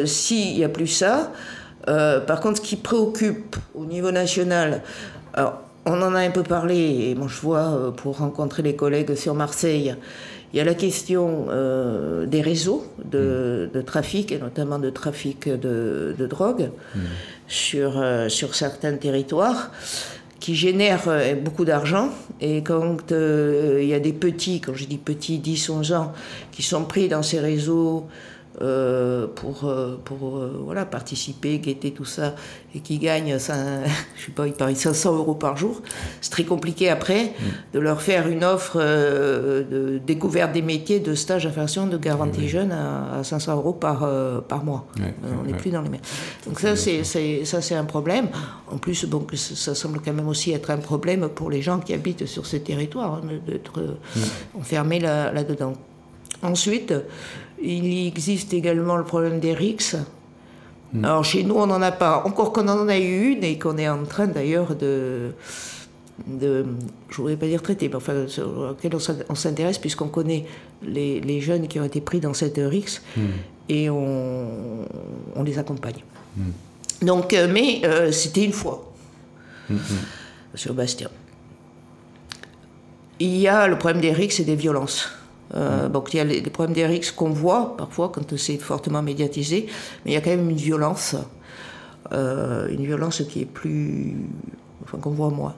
s'il 0.04 0.56
n'y 0.56 0.64
a 0.64 0.68
plus 0.68 0.88
ça, 0.88 1.32
par 1.86 2.40
contre, 2.40 2.58
ce 2.58 2.62
qui 2.62 2.76
préoccupe 2.76 3.56
au 3.74 3.86
niveau 3.86 4.10
national, 4.10 4.82
alors, 5.36 5.60
on 5.84 6.02
en 6.02 6.14
a 6.14 6.20
un 6.20 6.30
peu 6.30 6.42
parlé, 6.42 7.10
et 7.10 7.14
moi 7.14 7.28
je 7.28 7.40
vois, 7.40 7.68
euh, 7.68 7.90
pour 7.90 8.18
rencontrer 8.18 8.62
les 8.62 8.74
collègues 8.74 9.14
sur 9.14 9.34
Marseille, 9.34 9.94
il 10.52 10.56
y 10.56 10.60
a 10.60 10.64
la 10.64 10.74
question 10.74 11.46
euh, 11.50 12.24
des 12.24 12.40
réseaux 12.40 12.84
de, 13.04 13.70
trafic, 13.84 14.32
et 14.32 14.38
notamment 14.38 14.78
de 14.78 14.90
trafic 14.90 15.48
de, 15.48 16.14
drogue, 16.18 16.70
mmh. 16.94 16.98
sur, 17.48 18.00
euh, 18.00 18.28
sur 18.28 18.54
certains 18.54 18.94
territoires, 18.94 19.70
qui 20.40 20.54
génèrent 20.54 21.08
beaucoup 21.42 21.64
d'argent. 21.64 22.10
Et 22.40 22.62
quand 22.62 23.10
il 23.10 23.86
y 23.86 23.94
a 23.94 24.00
des 24.00 24.12
petits, 24.12 24.60
quand 24.60 24.74
je 24.74 24.84
dis 24.84 24.98
petits, 24.98 25.40
10-11 25.40 25.94
ans, 25.94 26.12
qui 26.52 26.62
sont 26.62 26.84
pris 26.84 27.08
dans 27.08 27.22
ces 27.22 27.40
réseaux 27.40 28.06
euh, 28.62 29.26
pour, 29.26 29.64
euh, 29.64 30.00
pour 30.02 30.38
euh, 30.38 30.62
voilà, 30.64 30.86
participer, 30.86 31.58
guetter 31.58 31.90
tout 31.90 32.06
ça, 32.06 32.34
et 32.74 32.80
qui 32.80 32.96
gagnent, 32.96 33.38
ça, 33.38 33.54
je 34.16 34.24
sais 34.24 34.32
pas, 34.32 34.46
ils 34.46 34.54
parient 34.54 34.74
500 34.74 35.14
euros 35.14 35.34
par 35.34 35.58
jour. 35.58 35.82
C'est 36.22 36.30
très 36.30 36.44
compliqué 36.44 36.88
après 36.88 37.24
mm. 37.24 37.44
de 37.74 37.80
leur 37.80 38.00
faire 38.00 38.28
une 38.28 38.44
offre 38.44 38.78
de 38.78 40.00
découverte 40.06 40.52
des 40.52 40.62
métiers, 40.62 41.00
de 41.00 41.14
stage 41.14 41.44
à 41.44 41.50
de 41.50 41.96
garantie 41.98 42.48
jeune 42.48 42.72
à, 42.72 43.22
500 43.22 43.56
euros 43.56 43.74
par, 43.74 44.08
par 44.48 44.64
mois. 44.64 44.86
on 44.98 45.46
n'est 45.46 45.52
plus 45.52 45.70
dans 45.70 45.82
les 45.82 45.90
mêmes. 45.90 46.00
Donc 46.46 46.58
ça, 46.58 46.76
c'est, 46.76 47.04
ça, 47.04 47.60
c'est 47.60 47.74
un 47.74 47.84
problème. 47.84 48.28
En 48.70 48.78
plus, 48.78 49.04
bon, 49.04 49.26
ça 49.34 49.74
semble 49.74 50.00
quand 50.02 50.14
même 50.14 50.28
aussi 50.28 50.52
être 50.52 50.70
un 50.70 50.78
problème 50.78 51.28
pour 51.28 51.50
les 51.50 51.60
gens 51.60 51.78
qui 51.78 51.92
habitent 51.92 52.24
sur 52.24 52.46
ces 52.46 52.60
territoires, 52.60 53.16
hein, 53.16 53.28
d'être 53.46 53.80
mm. 53.80 54.58
enfermés 54.60 55.00
là, 55.00 55.30
là-dedans. 55.30 55.74
Ensuite, 56.42 56.94
il 57.66 58.06
existe 58.06 58.54
également 58.54 58.96
le 58.96 59.04
problème 59.04 59.40
des 59.40 59.52
RICS. 59.52 59.96
Hmm. 60.92 61.04
Alors 61.04 61.24
chez 61.24 61.42
nous, 61.42 61.56
on 61.56 61.66
n'en 61.66 61.82
a 61.82 61.92
pas. 61.92 62.22
Encore 62.24 62.52
qu'on 62.52 62.68
en 62.68 62.88
a 62.88 62.98
eu 62.98 63.32
une 63.32 63.44
et 63.44 63.58
qu'on 63.58 63.76
est 63.76 63.88
en 63.88 64.04
train 64.04 64.26
d'ailleurs 64.26 64.76
de, 64.76 65.32
de, 66.26 66.64
je 67.10 67.16
voudrais 67.16 67.36
pas 67.36 67.46
dire 67.46 67.62
traiter, 67.62 67.88
mais 67.88 67.96
enfin, 67.96 68.26
sur 68.28 68.68
laquelle 68.68 68.92
on 69.28 69.34
s'intéresse 69.34 69.78
puisqu'on 69.78 70.08
connaît 70.08 70.46
les, 70.82 71.40
jeunes 71.40 71.66
qui 71.66 71.80
ont 71.80 71.84
été 71.84 72.00
pris 72.00 72.20
dans 72.20 72.34
cette 72.34 72.58
RICS 72.58 73.02
hmm. 73.16 73.20
et 73.68 73.90
on, 73.90 74.86
on, 75.34 75.42
les 75.42 75.58
accompagne. 75.58 76.04
Hmm. 76.36 77.04
Donc, 77.04 77.32
euh, 77.32 77.48
mais 77.52 77.82
euh, 77.84 78.12
c'était 78.12 78.44
une 78.44 78.52
fois 78.52 78.92
sur 80.54 80.72
Bastien. 80.72 81.10
Il 83.18 83.36
y 83.36 83.48
a 83.48 83.66
le 83.66 83.76
problème 83.78 84.00
des 84.00 84.12
RICS 84.12 84.40
et 84.40 84.44
des 84.44 84.56
violences. 84.56 85.10
Euh, 85.54 85.88
donc 85.88 86.12
il 86.12 86.16
y 86.16 86.20
a 86.20 86.24
les, 86.24 86.42
problèmes 86.42 86.74
d'Eric 86.74 87.14
qu'on 87.14 87.30
voit 87.30 87.76
parfois 87.76 88.10
quand 88.12 88.36
c'est 88.36 88.58
fortement 88.58 89.02
médiatisé, 89.02 89.66
mais 90.04 90.12
il 90.12 90.14
y 90.14 90.16
a 90.16 90.20
quand 90.20 90.30
même 90.30 90.50
une 90.50 90.56
violence, 90.56 91.14
euh, 92.12 92.68
une 92.68 92.84
violence 92.84 93.22
qui 93.28 93.42
est 93.42 93.46
plus, 93.46 94.16
enfin 94.82 94.98
qu'on 94.98 95.10
voit 95.10 95.30
moins 95.30 95.54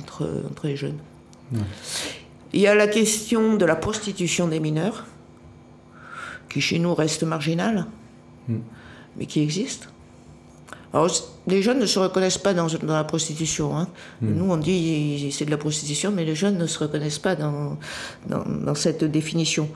entre, 0.00 0.28
entre 0.50 0.66
les 0.66 0.76
jeunes. 0.76 0.98
Il 2.52 2.60
y 2.60 2.66
a 2.66 2.74
la 2.74 2.88
question 2.88 3.56
de 3.56 3.64
la 3.64 3.76
prostitution 3.76 4.48
des 4.48 4.60
mineurs, 4.60 5.04
qui 6.48 6.60
chez 6.60 6.78
nous 6.78 6.94
reste 6.94 7.22
marginale, 7.22 7.86
mm. 8.48 8.56
mais 9.18 9.26
qui 9.26 9.40
existe. 9.40 9.88
Alors, 10.96 11.10
les 11.46 11.60
jeunes 11.60 11.78
ne 11.78 11.84
se 11.84 11.98
reconnaissent 11.98 12.38
pas 12.38 12.54
dans, 12.54 12.68
la 12.82 13.04
prostitution. 13.04 13.76
Hein. 13.76 13.86
Hmm. 14.22 14.32
Nous, 14.34 14.50
on 14.50 14.56
dit 14.56 15.28
c'est 15.30 15.44
de 15.44 15.50
la 15.50 15.58
prostitution, 15.58 16.10
mais 16.10 16.24
les 16.24 16.34
jeunes 16.34 16.56
ne 16.56 16.66
se 16.66 16.78
reconnaissent 16.78 17.18
pas 17.18 17.36
dans, 17.36 17.76
dans, 18.26 18.74
cette 18.74 19.04
définition. 19.04 19.68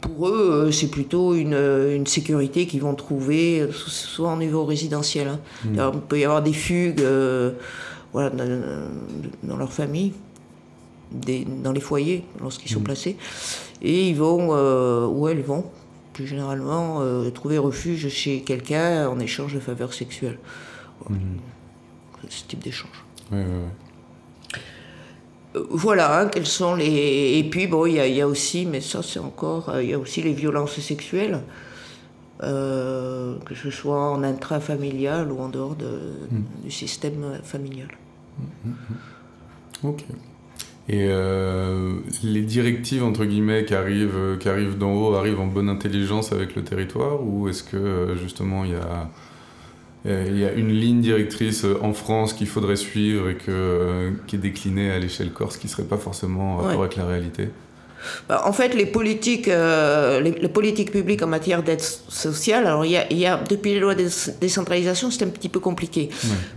Pour 0.00 0.26
eux, 0.26 0.66
euh, 0.66 0.72
c'est 0.72 0.88
plutôt 0.88 1.36
une, 1.36 1.54
une, 1.54 2.08
sécurité 2.08 2.66
qu'ils 2.66 2.82
vont 2.82 2.96
trouver, 2.96 3.60
euh, 3.60 3.70
soit 3.72 4.32
au 4.32 4.36
niveau 4.36 4.64
résidentiel. 4.64 5.28
Hein. 5.28 5.38
Hmm. 5.64 5.92
il 5.94 6.00
peut 6.00 6.18
y 6.18 6.24
avoir 6.24 6.42
des 6.42 6.52
fugues 6.52 7.02
euh, 7.02 7.52
voilà, 8.12 8.30
dans, 9.44 9.56
leur 9.56 9.72
famille, 9.72 10.12
des, 11.12 11.46
dans 11.62 11.70
les 11.70 11.80
foyers, 11.80 12.24
lorsqu'ils 12.40 12.72
sont 12.72 12.80
hmm. 12.80 12.90
placés. 12.90 13.16
Et 13.80 14.08
ils 14.08 14.16
vont, 14.16 14.48
où 15.06 15.28
elles 15.28 15.42
vont 15.42 15.66
plus 16.12 16.26
généralement 16.26 17.00
euh, 17.00 17.30
trouver 17.30 17.58
refuge 17.58 18.08
chez 18.08 18.42
quelqu'un 18.42 19.08
en 19.08 19.18
échange 19.18 19.54
de 19.54 19.60
faveurs 19.60 19.94
sexuelles. 19.94 20.38
Mhm. 21.08 21.38
Ce 22.28 22.44
type 22.44 22.62
d'échange. 22.62 23.04
Euh, 23.32 23.66
voilà, 25.70 26.20
hein, 26.20 26.28
quels 26.28 26.46
sont 26.46 26.74
les. 26.74 27.38
Et 27.38 27.44
puis, 27.50 27.66
bon, 27.66 27.86
il 27.86 27.94
y, 27.94 28.20
a 28.20 28.28
aussi, 28.28 28.64
mais 28.64 28.80
ça, 28.80 29.02
c'est 29.02 29.18
encore. 29.18 29.68
Euh, 29.70 29.82
il 29.82 29.90
y 29.90 29.94
a 29.94 29.98
aussi 29.98 30.22
les 30.22 30.32
violences 30.32 30.78
sexuelles, 30.80 31.40
que 32.40 33.54
ce 33.54 33.70
soit 33.70 34.10
en 34.10 34.22
intrafamilial 34.22 35.30
ou 35.30 35.40
en 35.40 35.48
dehors 35.48 35.76
de, 35.76 36.14
mhm. 36.30 36.44
du 36.64 36.70
système 36.70 37.40
familial. 37.42 37.88
Mhm, 38.64 38.74
ok. 39.84 40.04
Et 40.88 41.06
euh, 41.08 41.94
les 42.24 42.42
directives, 42.42 43.04
entre 43.04 43.24
guillemets, 43.24 43.64
qui 43.64 43.74
arrivent, 43.74 44.16
euh, 44.16 44.36
qui 44.36 44.48
arrivent 44.48 44.78
d'en 44.78 44.92
haut, 44.92 45.14
arrivent 45.14 45.40
en 45.40 45.46
bonne 45.46 45.68
intelligence 45.68 46.32
avec 46.32 46.56
le 46.56 46.64
territoire 46.64 47.24
Ou 47.24 47.48
est-ce 47.48 47.62
que, 47.62 47.76
euh, 47.76 48.16
justement, 48.16 48.64
il 48.64 48.72
y 48.72 48.74
a, 48.74 49.08
il 50.04 50.36
y 50.36 50.44
a 50.44 50.52
une 50.52 50.70
ligne 50.70 51.00
directrice 51.00 51.64
en 51.80 51.92
France 51.92 52.32
qu'il 52.32 52.48
faudrait 52.48 52.74
suivre 52.74 53.28
et 53.28 53.36
que, 53.36 54.10
qui 54.26 54.34
est 54.34 54.40
déclinée 54.40 54.90
à 54.90 54.98
l'échelle 54.98 55.30
corse, 55.30 55.56
qui 55.56 55.68
ne 55.68 55.70
serait 55.70 55.84
pas 55.84 55.98
forcément 55.98 56.54
en 56.54 56.56
rapport 56.56 56.80
avec 56.80 56.96
la 56.96 57.06
réalité? 57.06 57.50
Bah, 58.28 58.42
en 58.44 58.52
fait, 58.52 58.74
les 58.74 58.86
politiques, 58.86 59.46
les, 59.46 60.48
politiques 60.52 60.90
publiques 60.90 61.22
en 61.22 61.28
matière 61.28 61.62
d'aide 61.62 61.80
sociale, 61.80 62.66
alors 62.66 62.84
il 62.84 62.90
y, 62.90 62.96
a, 62.96 63.06
il 63.12 63.18
y 63.18 63.26
a, 63.26 63.40
depuis 63.48 63.74
les 63.74 63.78
lois 63.78 63.94
de 63.94 64.08
décentralisation, 64.40 65.12
c'est 65.12 65.24
un 65.24 65.28
petit 65.28 65.48
peu 65.48 65.60
compliqué. 65.60 66.08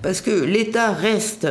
Parce 0.02 0.22
que 0.22 0.32
l'État 0.32 0.92
reste 0.92 1.48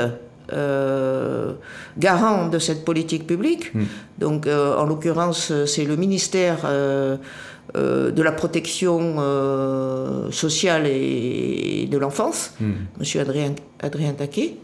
euh, 0.52 1.54
garant 1.96 2.48
de 2.48 2.59
cette 2.59 2.85
politique 2.85 3.26
publique. 3.26 3.74
Hmm. 3.74 3.85
Donc, 4.18 4.46
euh, 4.46 4.76
en 4.76 4.85
l'occurrence, 4.85 5.52
c'est 5.66 5.85
le 5.85 5.96
ministère 5.96 6.59
euh, 6.64 7.16
de 7.74 8.22
la 8.22 8.33
protection 8.33 9.16
sociale 10.30 10.87
et, 10.87 11.88
de 11.90 11.98
l'enfance, 11.98 12.52
hmm. 12.61 12.72
Monsieur 12.98 13.20
Adrien, 13.20 13.54
Adrien 13.80 14.12
Taquet. 14.12 14.57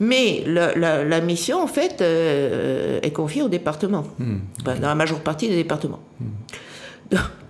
Mais 0.00 0.42
la, 0.46 1.20
mission, 1.20 1.62
en 1.62 1.66
fait, 1.66 2.00
est 2.00 3.12
confiée 3.12 3.42
au 3.42 3.48
département, 3.48 4.04
hmm. 4.18 4.38
dans 4.64 4.80
la 4.80 4.94
majeure 4.94 5.20
partie 5.20 5.48
des 5.48 5.56
départements. 5.56 6.00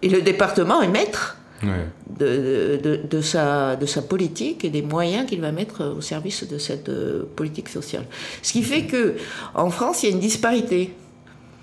Et 0.02 0.08
le 0.08 0.22
département 0.22 0.82
est 0.82 0.88
maître 0.88 1.36
de, 1.62 2.80
de, 2.82 3.00
de, 3.08 3.20
sa, 3.20 3.76
de 3.76 3.86
sa 3.86 4.02
politique 4.02 4.64
et 4.64 4.70
des 4.70 4.82
moyens 4.82 5.28
qu'il 5.28 5.40
va 5.40 5.52
mettre 5.52 5.84
au 5.96 6.00
service 6.00 6.46
de 6.46 6.58
cette 6.58 6.88
euh, 6.88 7.24
politique 7.36 7.68
sociale. 7.68 8.04
Ce 8.42 8.52
qui 8.52 8.62
fait 8.62 8.82
que 8.82 9.16
en 9.54 9.70
France, 9.70 10.02
il 10.02 10.08
y 10.08 10.12
a 10.12 10.14
une 10.14 10.20
disparité. 10.20 10.94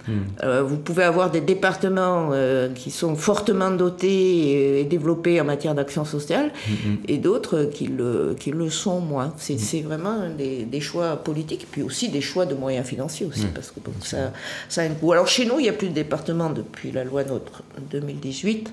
Hmm. 0.07 0.21
Euh, 0.43 0.63
vous 0.63 0.77
pouvez 0.77 1.03
avoir 1.03 1.31
des 1.31 1.41
départements 1.41 2.29
euh, 2.31 2.69
qui 2.73 2.91
sont 2.91 3.15
fortement 3.17 3.71
dotés 3.71 4.79
et, 4.79 4.83
développés 4.85 5.41
en 5.41 5.43
matière 5.43 5.75
d'action 5.75 6.05
sociale 6.05 6.53
hmm, 6.67 6.71
hmm. 6.71 6.97
et 7.09 7.17
d'autres 7.17 7.65
qui 7.65 7.87
le, 7.87 8.33
qui 8.39 8.51
le 8.51 8.69
sont 8.69 9.01
moins. 9.01 9.33
C'est 9.37 9.81
vraiment 9.81 10.29
des, 10.29 10.63
des, 10.63 10.79
choix 10.79 11.17
politiques, 11.17 11.67
puis 11.69 11.81
aussi 11.81 12.07
des 12.07 12.21
choix 12.21 12.45
de 12.45 12.55
moyens 12.55 12.87
financiers 12.87 13.25
aussi, 13.25 13.47
parce 13.53 13.71
que 13.71 13.81
ça, 14.01 14.31
ça 14.69 14.81
a 14.81 14.85
un 14.85 14.91
coût. 14.91 15.11
Alors 15.11 15.27
chez 15.27 15.45
nous, 15.45 15.59
il 15.59 15.63
n'y 15.63 15.69
a 15.69 15.73
plus 15.73 15.89
de 15.89 15.93
départements 15.93 16.51
depuis 16.51 16.91
la 16.91 17.03
loi 17.03 17.25
notre 17.25 17.63
2018. 17.91 18.71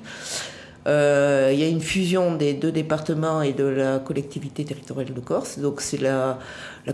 Euh, 0.86 1.50
il 1.52 1.58
y 1.58 1.64
a 1.64 1.68
une 1.68 1.80
fusion 1.80 2.34
des 2.34 2.52
deux 2.52 2.72
départements 2.72 3.40
et 3.42 3.52
de 3.52 3.64
la 3.64 3.98
collectivité 3.98 4.64
territoriale 4.64 5.14
de 5.14 5.20
Corse. 5.20 5.58
Donc 5.58 5.80
c'est 5.80 6.00
la, 6.00 6.38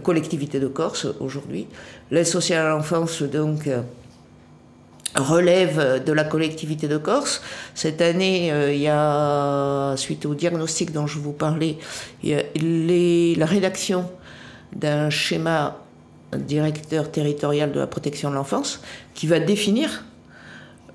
collectivité 0.02 0.60
de 0.60 0.68
Corse 0.68 1.06
aujourd'hui. 1.18 1.66
L'aide 2.10 2.26
sociale 2.26 2.66
à 2.66 2.70
l'enfance, 2.70 3.22
donc, 3.22 3.68
relève 5.16 6.04
de 6.04 6.12
la 6.12 6.24
collectivité 6.24 6.88
de 6.88 6.96
Corse. 6.96 7.42
Cette 7.74 8.00
année, 8.00 8.52
euh, 8.52 8.72
il 8.72 8.80
y 8.80 8.88
a, 8.88 9.94
suite 9.96 10.24
au 10.26 10.34
diagnostic 10.34 10.92
dont 10.92 11.06
je 11.06 11.18
vous 11.18 11.32
parlais, 11.32 11.78
il 12.22 12.28
y 12.28 12.34
a 12.34 13.38
la 13.38 13.46
rédaction 13.46 14.08
d'un 14.74 15.10
schéma 15.10 15.78
directeur 16.36 17.10
territorial 17.10 17.72
de 17.72 17.80
la 17.80 17.88
protection 17.88 18.30
de 18.30 18.36
l'enfance 18.36 18.80
qui 19.14 19.26
va 19.26 19.40
définir 19.40 20.04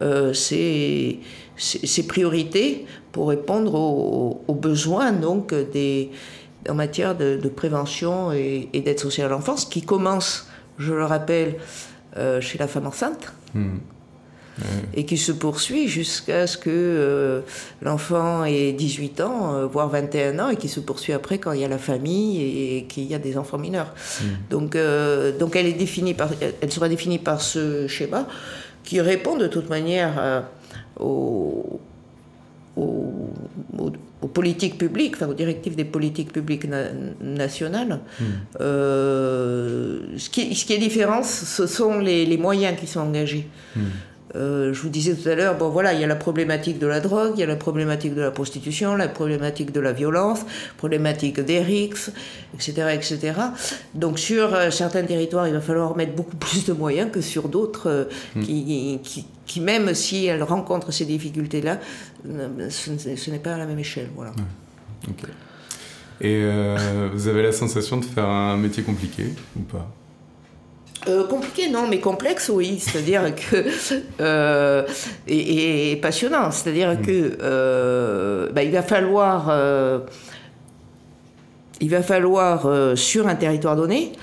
euh, 0.02 0.34
ses, 0.34 1.20
ses, 1.58 2.08
priorités 2.08 2.86
pour 3.12 3.30
répondre 3.30 3.76
aux, 3.76 4.44
aux 4.48 4.56
besoins 4.56 5.12
donc 5.12 5.54
des, 5.54 6.12
en 6.70 6.74
matière 6.74 7.16
de, 7.16 7.38
de 7.42 7.50
prévention 7.50 8.32
et, 8.32 8.70
et 8.74 8.82
d'aide 8.82 9.00
sociale 9.00 9.28
à 9.28 9.30
l'enfance 9.30 9.66
qui 9.66 9.82
commence, 9.82 10.48
je 10.78 10.94
le 10.94 11.06
rappelle, 11.06 11.56
euh, 12.18 12.40
chez 12.40 12.58
la 12.58 12.68
femme 12.68 12.88
enceinte. 12.88 13.34
Mmh 13.54 13.78
et 14.94 15.04
qui 15.04 15.18
se 15.18 15.34
poursuit 15.34 15.90
jusqu'à 15.90 16.48
ce 16.48 16.58
que 16.58 16.70
euh, 16.70 17.42
l'enfant 17.82 18.46
ait 18.46 18.72
18 18.72 19.20
ans, 19.20 19.54
euh, 19.54 19.66
voire 19.66 19.90
21 19.90 20.40
ans, 20.40 20.48
et 20.48 20.56
qui 20.56 20.70
se 20.70 20.80
poursuit 20.80 21.12
après 21.12 21.40
quand 21.40 21.52
il 21.52 21.60
y 21.60 21.66
a 21.66 21.68
la 21.68 21.78
famille 21.78 22.78
et, 22.78 22.86
qu'il 22.86 23.04
y 23.04 23.14
a 23.14 23.20
des 23.20 23.38
enfants 23.38 23.58
mineurs. 23.58 23.94
Hmm. 24.22 24.26
Donc, 24.50 24.78
donc 25.40 25.58
elle, 25.58 25.66
est 25.66 25.74
définie 25.74 26.14
par, 26.14 26.30
elle 26.62 26.72
sera 26.72 26.88
définie 26.88 27.20
par 27.20 27.42
ce 27.42 27.88
schéma 27.88 28.30
qui 28.86 29.02
répond 29.02 29.36
de 29.36 29.48
toute 29.48 29.70
manière 29.70 30.46
aux, 31.00 31.80
aux, 32.78 33.14
aux, 33.78 34.28
politiques 34.28 34.78
publiques, 34.78 35.16
enfin 35.16 35.28
aux 35.28 35.34
directives 35.34 35.76
des 35.76 35.86
politiques 35.86 36.34
publiques 36.34 36.68
nationales. 37.22 38.00
Hmm. 38.20 38.24
ce, 38.60 40.30
qui, 40.30 40.56
ce, 40.56 40.66
qui, 40.66 40.74
est 40.74 40.78
différent, 40.78 41.24
ce 41.24 41.68
sont 41.68 42.00
les, 42.00 42.26
les 42.26 42.38
moyens 42.38 42.78
qui 42.80 42.88
sont 42.88 43.02
engagés. 43.02 43.48
Hmm. 43.76 43.82
Euh, 44.36 44.74
je 44.74 44.82
vous 44.82 44.90
disais 44.90 45.16
tout 45.16 45.30
à 45.30 45.36
l'heure, 45.36 45.58
bon 45.58 45.70
voilà, 45.70 45.94
il 45.94 46.02
y 46.02 46.04
a 46.04 46.08
la 46.08 46.16
problématique 46.16 46.78
de 46.78 46.88
la 46.88 47.00
drogue, 47.00 47.34
il 47.36 47.40
y 47.40 47.44
a 47.44 47.46
la 47.46 47.56
problématique 47.56 48.14
de 48.14 48.22
la 48.22 48.32
prostitution, 48.32 48.96
la 48.96 49.08
problématique 49.08 49.72
de 49.72 49.80
la 49.80 49.94
violence, 49.94 50.46
problématique 50.78 51.40
des 51.40 51.60
RICS, 51.60 52.12
etc., 52.54 52.90
etc. 52.94 53.34
Donc 53.94 54.20
sur 54.20 54.54
euh, 54.54 54.72
certains 54.72 55.04
territoires, 55.04 55.48
il 55.48 55.54
va 55.54 55.62
falloir 55.62 55.96
mettre 55.96 56.14
beaucoup 56.14 56.36
plus 56.40 56.66
de 56.66 56.74
moyens 56.74 57.12
que 57.12 57.22
sur 57.22 57.48
d'autres 57.48 57.90
euh, 57.90 58.06
qui, 58.42 59.00
qui, 59.04 59.26
qui, 59.46 59.62
même 59.62 59.94
si 59.94 60.26
elles 60.26 60.44
rencontrent 60.44 60.92
ces 60.92 61.06
difficultés-là, 61.06 61.80
ce, 62.26 63.32
n'est 63.32 63.40
pas 63.40 63.56
à 63.56 63.58
la 63.58 63.66
même 63.66 63.80
échelle. 63.80 64.10
Voilà. 64.16 64.32
Et 66.20 66.44
vous 67.14 67.28
avez 67.28 67.44
la 67.44 67.52
sensation 67.52 67.98
de 67.98 68.06
faire 68.06 68.26
un 68.28 68.58
métier 68.58 68.84
compliqué 68.84 69.34
ou 69.56 69.62
pas? 69.62 69.92
Euh, 71.08 71.28
compliqué, 71.28 71.70
non, 71.70 71.88
mais 71.88 72.00
complexe, 72.00 72.50
oui. 72.50 72.80
C'est-à-dire 72.80 73.34
que. 73.52 73.66
Euh, 74.22 74.84
et, 75.28 75.98
passionnant. 76.02 76.52
C'est-à-dire 76.52 76.94
mm. 76.94 77.02
que. 77.02 77.38
Euh, 77.42 78.50
bah, 78.52 78.64
il 78.64 78.72
va 78.72 78.84
falloir. 78.84 79.52
il 81.82 81.90
va 81.90 82.02
falloir, 82.02 82.98
sur 82.98 83.28
un 83.28 83.36
territoire 83.36 83.76
donné, 83.76 84.14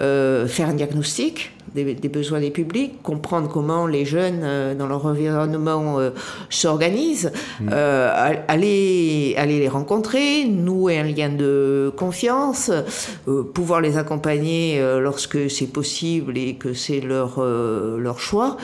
faire 0.00 0.68
un 0.68 0.74
diagnostic 0.74 1.53
des, 1.74 2.08
besoins 2.08 2.40
des 2.40 2.50
publics, 2.50 3.02
comprendre 3.02 3.48
comment 3.48 3.86
les 3.86 4.04
jeunes 4.04 4.40
euh, 4.42 4.74
dans 4.74 4.86
leur 4.86 5.06
environnement 5.06 5.98
euh, 5.98 6.10
s'organisent, 6.48 7.32
mm. 7.60 7.68
euh, 7.72 8.42
aller, 8.46 9.34
aller 9.36 9.58
les 9.58 9.68
rencontrer, 9.68 10.44
nouer 10.44 10.98
un 10.98 11.04
lien 11.04 11.28
de 11.28 11.92
confiance, 11.96 12.70
pouvoir 13.54 13.80
les 13.80 13.96
accompagner 13.96 14.80
lorsque 15.00 15.50
c'est 15.50 15.66
possible 15.66 16.38
et 16.38 16.54
que 16.54 16.74
c'est 16.74 17.00
leur, 17.00 17.40
leur 17.40 18.18
choix, 18.18 18.56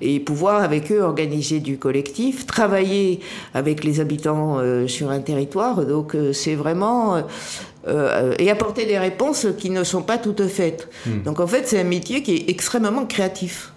et 0.00 0.20
pouvoir 0.20 0.62
avec 0.62 0.92
eux 0.92 1.00
organiser 1.00 1.60
du 1.60 1.78
collectif, 1.78 2.46
travailler 2.46 3.20
avec 3.54 3.84
les 3.84 4.00
habitants 4.00 4.58
sur 4.86 5.10
un 5.10 5.20
territoire. 5.20 5.86
Donc 5.86 6.16
c'est 6.32 6.54
vraiment 6.54 7.22
euh, 7.88 8.34
et 8.38 8.50
apporter 8.50 8.84
des 8.84 8.98
réponses 8.98 9.46
qui 9.56 9.70
ne 9.70 9.84
sont 9.84 10.02
pas 10.02 10.18
toutes 10.18 10.46
faites. 10.46 10.88
Hmm. 11.06 11.22
Donc 11.22 11.40
en 11.40 11.46
fait, 11.46 11.66
c'est 11.66 11.80
un 11.80 11.84
métier 11.84 12.22
qui 12.22 12.36
est 12.36 12.50
extrêmement 12.50 13.06
créatif. 13.06 13.72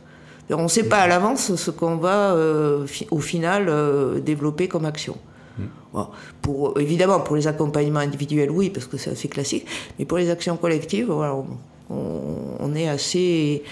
On 0.50 0.64
ne 0.64 0.68
sait 0.68 0.84
pas 0.84 0.98
à 0.98 1.08
l'avance 1.08 1.56
ce 1.56 1.72
qu'on 1.72 1.96
va 1.96 2.34
euh, 2.34 2.86
au 3.12 3.20
final 3.20 3.68
euh, 3.70 4.20
développer 4.20 4.68
comme 4.68 4.86
action. 4.86 5.16
Hmm. 5.58 6.02
Pour, 6.42 6.80
évidemment, 6.80 7.22
pour 7.22 7.36
les 7.38 7.48
accompagnements 7.48 8.02
individuels, 8.02 8.52
oui, 8.52 8.70
parce 8.70 8.88
que 8.88 8.98
c'est 8.98 9.12
assez 9.12 9.30
classique, 9.30 9.66
mais 9.98 10.06
pour 10.06 10.18
les 10.18 10.30
actions 10.30 10.58
collectives, 10.58 11.10
voilà, 11.10 11.36
on, 11.90 12.76
est 12.76 12.90
assez 12.90 13.64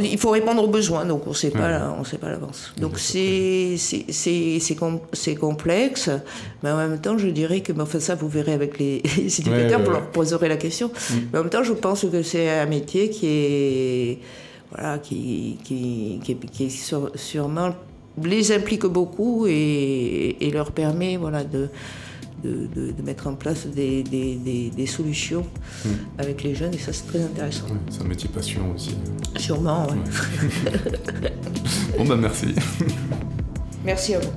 il 0.00 0.18
faut 0.18 0.30
répondre 0.30 0.62
aux 0.62 0.68
besoins, 0.68 1.04
donc 1.04 1.26
on 1.26 1.30
ne 1.30 1.34
sait 1.34 1.50
pas, 1.50 1.94
on 1.98 2.04
sait 2.04 2.18
pas 2.18 2.28
l'avance. 2.28 2.72
Donc 2.78 2.98
c'est 2.98 3.76
c'est 3.76 5.34
complexe, 5.34 6.10
mais 6.62 6.70
en 6.70 6.76
même 6.76 7.00
temps, 7.00 7.18
je 7.18 7.28
dirais 7.28 7.60
que, 7.60 7.72
enfin 7.80 7.98
ça, 7.98 8.14
vous 8.14 8.28
verrez 8.28 8.52
avec 8.52 8.78
les, 8.78 9.02
éducateurs, 9.18 9.82
vous 9.82 9.90
leur 9.90 10.06
poserez 10.10 10.48
la 10.48 10.56
question. 10.56 10.88
Mm. 10.88 11.14
Mais 11.32 11.38
en 11.38 11.42
même 11.42 11.50
temps, 11.50 11.64
je 11.64 11.72
pense 11.72 12.06
que 12.06 12.22
c'est 12.22 12.48
un 12.50 12.66
métier 12.66 13.10
qui 13.10 13.26
est, 13.26 14.18
voilà, 14.70 14.98
qui, 14.98 15.58
qui, 15.64 16.20
qui, 16.22 16.36
qui 16.36 16.70
sûrement 16.70 17.74
les 18.22 18.52
implique 18.52 18.86
beaucoup 18.86 19.46
et, 19.48 20.36
et 20.40 20.50
leur 20.52 20.70
permet, 20.70 21.16
voilà, 21.16 21.42
de 21.42 21.68
de, 22.44 23.02
mettre 23.02 23.26
en 23.26 23.34
place 23.34 23.66
des, 23.66 24.02
des, 24.02 24.86
solutions 24.86 25.46
hmm. 25.84 25.88
avec 26.18 26.42
les 26.42 26.54
jeunes 26.54 26.74
et 26.74 26.78
ça 26.78 26.92
c'est 26.92 27.06
très 27.06 27.22
intéressant. 27.22 27.66
c'est 27.90 28.02
un 28.02 28.08
métier 28.08 28.28
passion 28.28 28.72
aussi. 28.74 28.96
Sûrement, 29.36 29.86
oui. 29.90 29.98
bon 31.98 32.04
bah 32.04 32.16
merci. 32.16 32.54
Merci 33.84 34.14
à 34.14 34.20
vous. 34.20 34.30